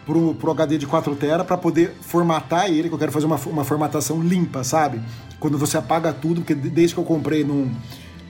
[0.07, 3.63] pro, pro HD de 4TB para poder formatar ele, que eu quero fazer uma, uma
[3.63, 4.99] formatação limpa, sabe?
[5.39, 7.69] Quando você apaga tudo, porque de- desde que eu comprei não,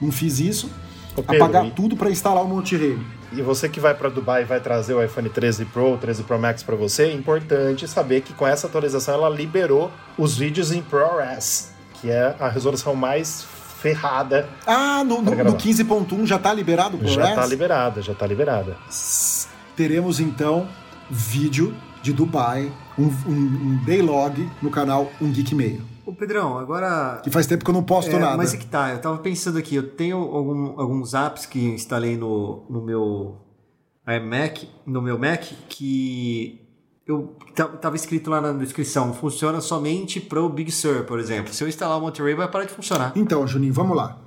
[0.02, 0.68] não fiz isso.
[1.16, 2.98] Ô, Pedro, apagar e- tudo para instalar o Monterey.
[3.32, 6.38] E você que vai para Dubai e vai trazer o iPhone 13 Pro, 13 Pro
[6.38, 10.82] Max para você, é importante saber que com essa atualização ela liberou os vídeos em
[10.82, 11.70] ProRes,
[12.00, 13.46] que é a resolução mais
[13.80, 14.48] ferrada.
[14.66, 15.56] Ah, no, no, no gravar.
[15.58, 17.34] 15.1 já tá liberado o Já ProRes?
[17.36, 18.76] tá liberada, já tá liberada.
[19.76, 20.66] Teremos então
[21.10, 25.82] vídeo de Dubai, um, um, um daylog no canal Um Geek Meio.
[26.06, 27.20] Ô, Pedrão, agora.
[27.22, 28.36] Que faz tempo que eu não posto É, nada.
[28.36, 32.16] Mas é que tá, eu tava pensando aqui, eu tenho algum- alguns apps que instalei
[32.16, 33.36] no, no meu
[34.06, 36.60] iMac, no meu Mac, que
[37.06, 41.52] eu ta- tava escrito lá na descrição, funciona somente pro Big Sur, por exemplo.
[41.52, 43.12] Se eu instalar o Monterey, vai parar de funcionar.
[43.16, 44.18] Então, Juninho, vamos lá.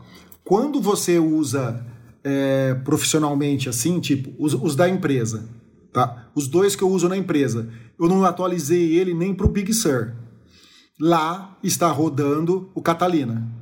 [0.44, 1.84] Quando você usa
[2.24, 5.50] é, profissionalmente assim, tipo, os, os da empresa,
[5.92, 6.30] tá?
[6.34, 7.70] Os dois que eu uso na empresa,
[8.00, 10.14] eu não atualizei ele nem pro Big Sur.
[11.00, 13.61] Lá está rodando o Catalina.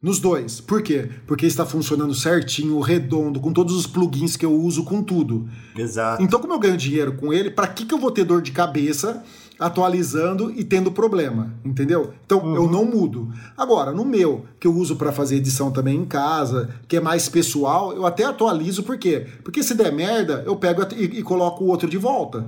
[0.00, 0.60] Nos dois.
[0.60, 1.08] Por quê?
[1.26, 5.48] Porque está funcionando certinho, redondo, com todos os plugins que eu uso, com tudo.
[5.76, 6.22] Exato.
[6.22, 8.52] Então, como eu ganho dinheiro com ele, para que, que eu vou ter dor de
[8.52, 9.24] cabeça
[9.58, 11.54] atualizando e tendo problema?
[11.64, 12.12] Entendeu?
[12.26, 13.32] Então, eu não mudo.
[13.56, 17.28] Agora, no meu, que eu uso para fazer edição também em casa, que é mais
[17.28, 19.26] pessoal, eu até atualizo, por quê?
[19.42, 22.46] Porque se der merda, eu pego e, e coloco o outro de volta.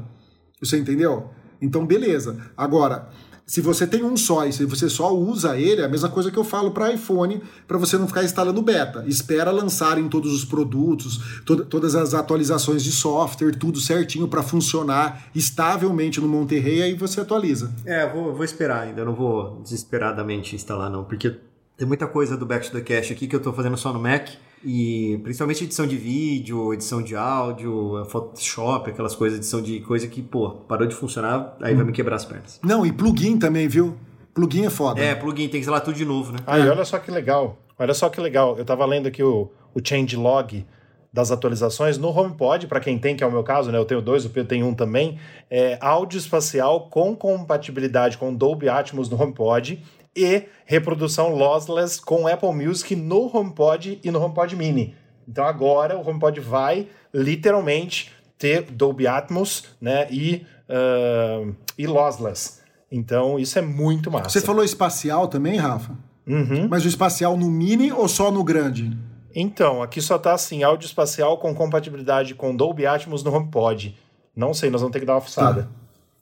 [0.60, 1.30] Você entendeu?
[1.62, 2.36] Então, beleza.
[2.56, 3.08] Agora,
[3.48, 6.30] se você tem um só e se você só usa ele, é a mesma coisa
[6.30, 9.02] que eu falo para iPhone, para você não ficar instalando beta.
[9.06, 15.30] Espera lançarem todos os produtos, to- todas as atualizações de software, tudo certinho para funcionar
[15.34, 17.72] estavelmente no Monterrey, aí você atualiza.
[17.86, 21.34] É, vou, vou esperar ainda, não vou desesperadamente instalar não, porque
[21.76, 23.98] tem muita coisa do Back to the Cache aqui que eu tô fazendo só no
[23.98, 24.28] Mac,
[24.64, 30.22] e principalmente edição de vídeo, edição de áudio, Photoshop, aquelas coisas, edição de coisa que,
[30.22, 32.60] pô, parou de funcionar, aí vai me quebrar as pernas.
[32.62, 33.96] Não, e plugin também, viu?
[34.34, 35.00] Plugin é foda.
[35.00, 36.38] É, plugin, tem que instalar tudo de novo, né?
[36.46, 37.58] Aí, olha só que legal.
[37.78, 38.56] Olha só que legal.
[38.58, 40.64] Eu tava lendo aqui o, o changelog
[41.12, 43.78] das atualizações no HomePod, para quem tem, que é o meu caso, né?
[43.78, 45.18] Eu tenho dois, o Pedro tem um também.
[45.50, 49.82] É áudio espacial com compatibilidade com Dolby Atmos no HomePod
[50.18, 54.94] e reprodução lossless com Apple Music no HomePod e no HomePod Mini.
[55.26, 60.06] Então agora o HomePod vai literalmente ter Dolby Atmos, né?
[60.10, 62.60] E, uh, e lossless.
[62.90, 64.30] Então isso é muito massa.
[64.30, 65.92] Você falou espacial também, Rafa?
[66.26, 66.68] Uhum.
[66.68, 68.96] Mas o espacial no mini ou só no grande?
[69.34, 73.96] Então, aqui só tá assim, áudio espacial com compatibilidade com Dolby Atmos no HomePod.
[74.34, 75.62] Não sei, nós vamos ter que dar uma fuçada.
[75.62, 75.68] Tá.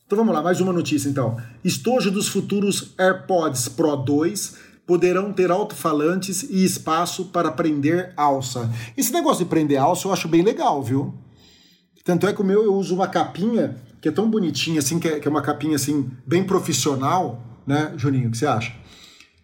[0.07, 1.37] Então vamos lá, mais uma notícia então.
[1.65, 8.71] Estojo dos futuros AirPods Pro 2 poderão ter alto-falantes e espaço para prender alça.
[8.97, 11.13] Esse negócio de prender alça eu acho bem legal, viu?
[12.05, 15.09] Tanto é que o meu eu uso uma capinha que é tão bonitinha assim, que
[15.09, 18.29] é, que é uma capinha assim bem profissional, né, Juninho?
[18.29, 18.73] O que você acha?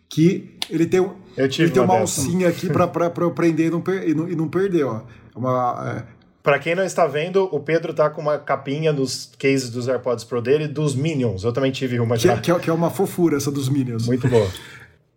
[0.08, 1.00] Que ele tem,
[1.36, 4.14] Eu tive ele tem uma uma alcinha aqui para eu prender e não, per- e
[4.14, 4.98] não, e não perder, ó.
[5.34, 6.04] É Uma,
[6.42, 10.24] Pra quem não está vendo, o Pedro tá com uma capinha nos cases dos AirPods
[10.24, 11.44] Pro dele dos Minions.
[11.44, 12.32] Eu também tive uma que, já.
[12.34, 14.06] é, que, é, que é uma fofura essa dos Minions.
[14.06, 14.48] Muito boa.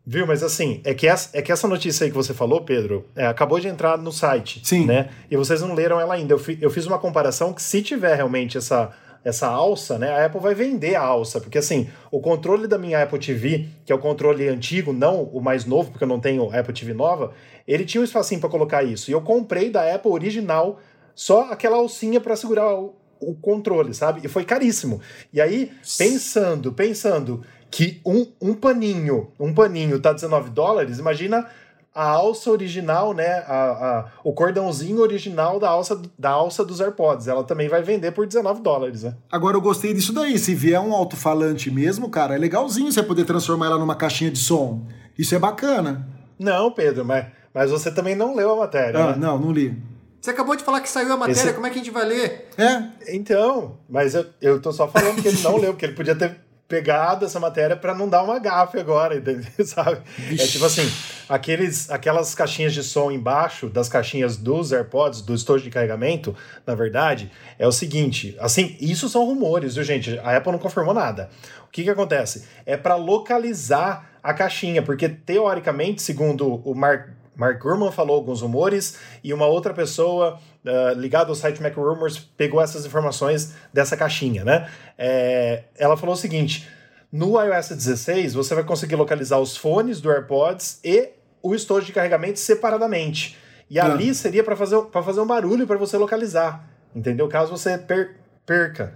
[0.06, 3.06] Viu, mas assim, é que, essa, é que essa notícia aí que você falou, Pedro,
[3.16, 4.62] é, acabou de entrar no site.
[4.64, 4.86] Sim.
[4.86, 5.10] Né?
[5.32, 6.32] E vocês não leram ela ainda.
[6.32, 8.92] Eu, fi- eu fiz uma comparação que se tiver realmente essa,
[9.24, 11.42] essa alça, né, a Apple vai vender a alça.
[11.42, 15.42] Porque assim, o controle da minha Apple TV, que é o controle antigo, não o
[15.42, 17.32] mais novo, porque eu não tenho Apple TV nova,
[17.68, 19.10] ele tinha um espacinho para colocar isso.
[19.10, 20.80] E eu comprei da Apple original
[21.16, 24.22] só aquela alcinha para segurar o, o controle, sabe?
[24.24, 25.00] E foi caríssimo.
[25.34, 27.42] E aí, pensando, pensando
[27.72, 31.48] que um, um paninho, um paninho tá 19 dólares, imagina
[31.94, 33.26] a alça original, né?
[33.48, 37.26] A, a- o cordãozinho original da alça, da alça dos AirPods.
[37.30, 39.16] Ela também vai vender por 19 dólares, né?
[39.32, 40.38] Agora eu gostei disso daí.
[40.38, 44.40] Se vier um alto-falante mesmo, cara, é legalzinho você poder transformar ela numa caixinha de
[44.40, 44.86] som.
[45.18, 46.06] Isso é bacana.
[46.38, 49.00] Não, Pedro, mas, mas você também não leu a matéria.
[49.02, 49.18] Ah, né?
[49.18, 49.82] não, não li.
[50.26, 52.04] Você acabou de falar que saiu a matéria, Esse- como é que a gente vai
[52.04, 52.50] ler?
[52.58, 56.16] É, Então, mas eu, eu tô só falando que ele não leu, porque ele podia
[56.16, 56.36] ter
[56.68, 59.22] pegado essa matéria pra não dar uma gafe agora,
[59.64, 60.02] sabe?
[60.32, 60.82] É tipo assim,
[61.30, 66.74] aqueles, aquelas caixinhas de som embaixo das caixinhas dos AirPods, do estojo de carregamento, na
[66.74, 70.18] verdade, é o seguinte, assim, isso são rumores, viu, gente?
[70.24, 71.30] A Apple não confirmou nada.
[71.68, 72.48] O que que acontece?
[72.66, 78.98] É pra localizar a caixinha, porque teoricamente, segundo o Mark Mark Gurman falou alguns rumores
[79.24, 84.44] e uma outra pessoa ah, ligada ao site Mac Rumors pegou essas informações dessa caixinha,
[84.44, 84.70] né?
[84.98, 86.68] É, ela falou o seguinte:
[87.12, 91.10] no iOS 16 você vai conseguir localizar os fones do AirPods e
[91.44, 93.38] o estojo de carregamento separadamente.
[93.70, 93.86] E Tá.
[93.86, 96.64] ali seria para fazer, pra fazer um barulho para você localizar,
[96.96, 97.28] entendeu?
[97.28, 98.16] Caso você per-
[98.46, 98.94] perca.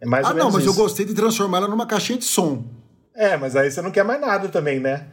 [0.00, 0.80] É mais Ah, ou não, menos mas eu isso.
[0.80, 2.64] gostei de transformar ela numa caixinha de som.
[3.14, 5.06] É, mas aí você não quer mais nada também, né?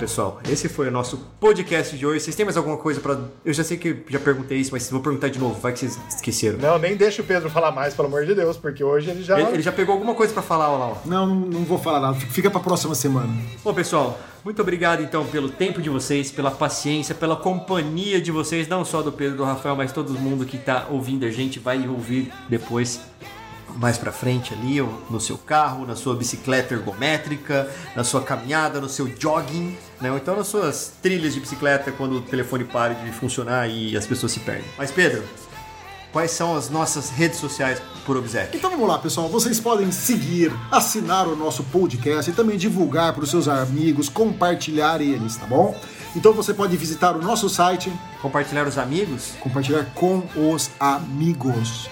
[0.00, 2.20] Pessoal, esse foi o nosso podcast de hoje.
[2.20, 3.18] Vocês têm mais alguma coisa pra.
[3.44, 5.98] Eu já sei que já perguntei isso, mas vou perguntar de novo, vai que vocês
[6.08, 6.58] esqueceram.
[6.58, 9.38] Não, nem deixa o Pedro falar mais, pelo amor de Deus, porque hoje ele já.
[9.38, 10.96] Ele, ele já pegou alguma coisa pra falar, olha lá, ó.
[11.04, 12.14] Não, não vou falar nada.
[12.14, 13.28] Fica pra próxima semana.
[13.62, 18.66] Bom, pessoal, muito obrigado então pelo tempo de vocês, pela paciência, pela companhia de vocês,
[18.66, 21.58] não só do Pedro e do Rafael, mas todo mundo que tá ouvindo a gente
[21.58, 23.00] vai ouvir depois
[23.76, 28.88] mais pra frente ali, no seu carro, na sua bicicleta ergométrica, na sua caminhada, no
[28.88, 30.10] seu jogging, né?
[30.10, 34.06] Ou então nas suas trilhas de bicicleta quando o telefone para de funcionar e as
[34.06, 34.64] pessoas se perdem.
[34.78, 35.22] Mas Pedro,
[36.12, 38.56] quais são as nossas redes sociais por obséquio?
[38.58, 39.28] Então vamos lá, pessoal.
[39.28, 45.00] Vocês podem seguir, assinar o nosso podcast e também divulgar para os seus amigos, compartilhar
[45.00, 45.78] eles, tá bom?
[46.16, 49.32] Então você pode visitar o nosso site, Compartilhar os amigos?
[49.40, 51.88] compartilhar com os amigos.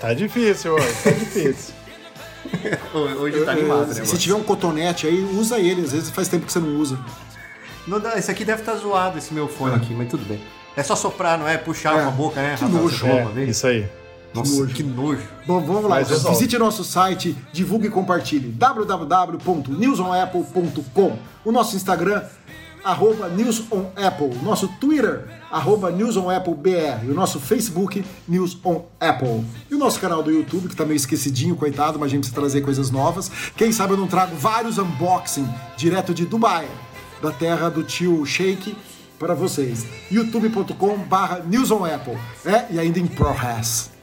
[0.00, 1.74] Tá difícil hoje, tá difícil.
[3.20, 4.04] Hoje tá animado, né?
[4.04, 5.82] Se tiver um cotonete aí, usa ele.
[5.82, 6.96] Às vezes faz tempo que você não usa.
[7.88, 10.40] Não dá, esse aqui deve estar zoado, esse meu fone aqui, mas tudo bem.
[10.76, 11.56] É só soprar, não é?
[11.58, 12.02] Puxar É.
[12.02, 12.54] com a boca, né?
[12.56, 12.82] Que Rafael?
[12.82, 13.06] nojo.
[13.06, 13.86] É, isso aí.
[14.32, 14.74] Nossa, nojo.
[14.74, 15.22] que nojo.
[15.46, 15.88] Bom, vamos lá.
[15.96, 16.22] Mas.
[16.22, 18.48] Visite nosso site, divulgue e compartilhe.
[18.50, 22.22] www.newsonapple.com O nosso Instagram,
[22.86, 24.30] arroba newsonapple.
[24.40, 27.04] O nosso Twitter, arroba newsonapplebr.
[27.04, 29.44] E o nosso Facebook, newsonapple.
[29.68, 32.40] E o nosso canal do YouTube, que tá meio esquecidinho, coitado, mas a gente precisa
[32.40, 33.28] trazer coisas novas.
[33.56, 36.68] Quem sabe eu não trago vários unboxing direto de Dubai,
[37.20, 38.76] da terra do tio Shake,
[39.18, 39.84] para vocês.
[40.08, 42.16] youtube.com barra newsonapple.
[42.44, 43.95] É, e ainda em ProRes.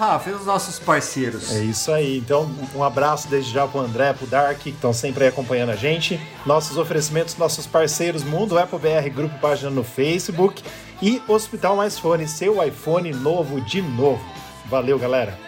[0.00, 1.54] Rafa, e os nossos parceiros?
[1.54, 2.16] É isso aí.
[2.16, 5.76] Então, um abraço desde já pro André, pro Dark, que estão sempre aí acompanhando a
[5.76, 6.18] gente.
[6.46, 10.64] Nossos oferecimentos, nossos parceiros, Mundo Apple BR, grupo página no Facebook
[11.02, 14.24] e Hospital Mais Fone, seu iPhone novo de novo.
[14.70, 15.38] Valeu, galera.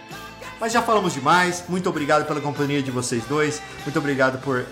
[0.60, 1.64] Mas já falamos demais.
[1.66, 3.62] Muito obrigado pela companhia de vocês dois.
[3.86, 4.66] Muito obrigado por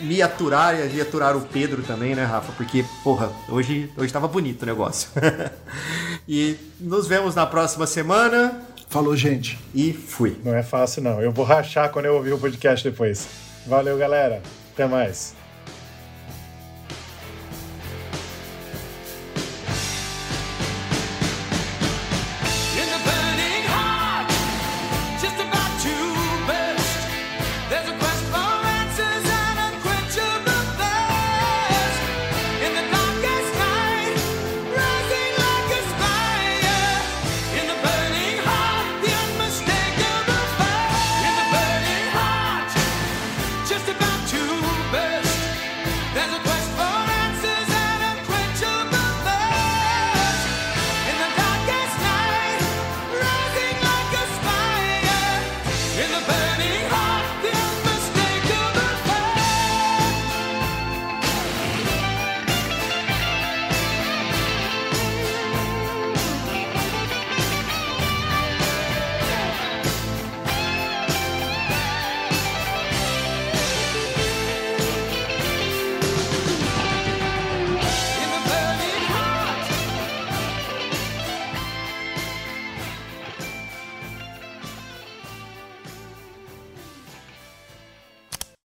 [0.00, 2.52] me aturar e aturar o Pedro também, né, Rafa?
[2.52, 5.10] Porque, porra, hoje, hoje tava bonito o negócio.
[6.28, 8.77] e nos vemos na próxima semana.
[8.88, 9.58] Falou, gente.
[9.74, 10.36] E fui.
[10.44, 11.20] Não é fácil, não.
[11.20, 13.28] Eu vou rachar quando eu ouvir o podcast depois.
[13.66, 14.42] Valeu, galera.
[14.72, 15.37] Até mais.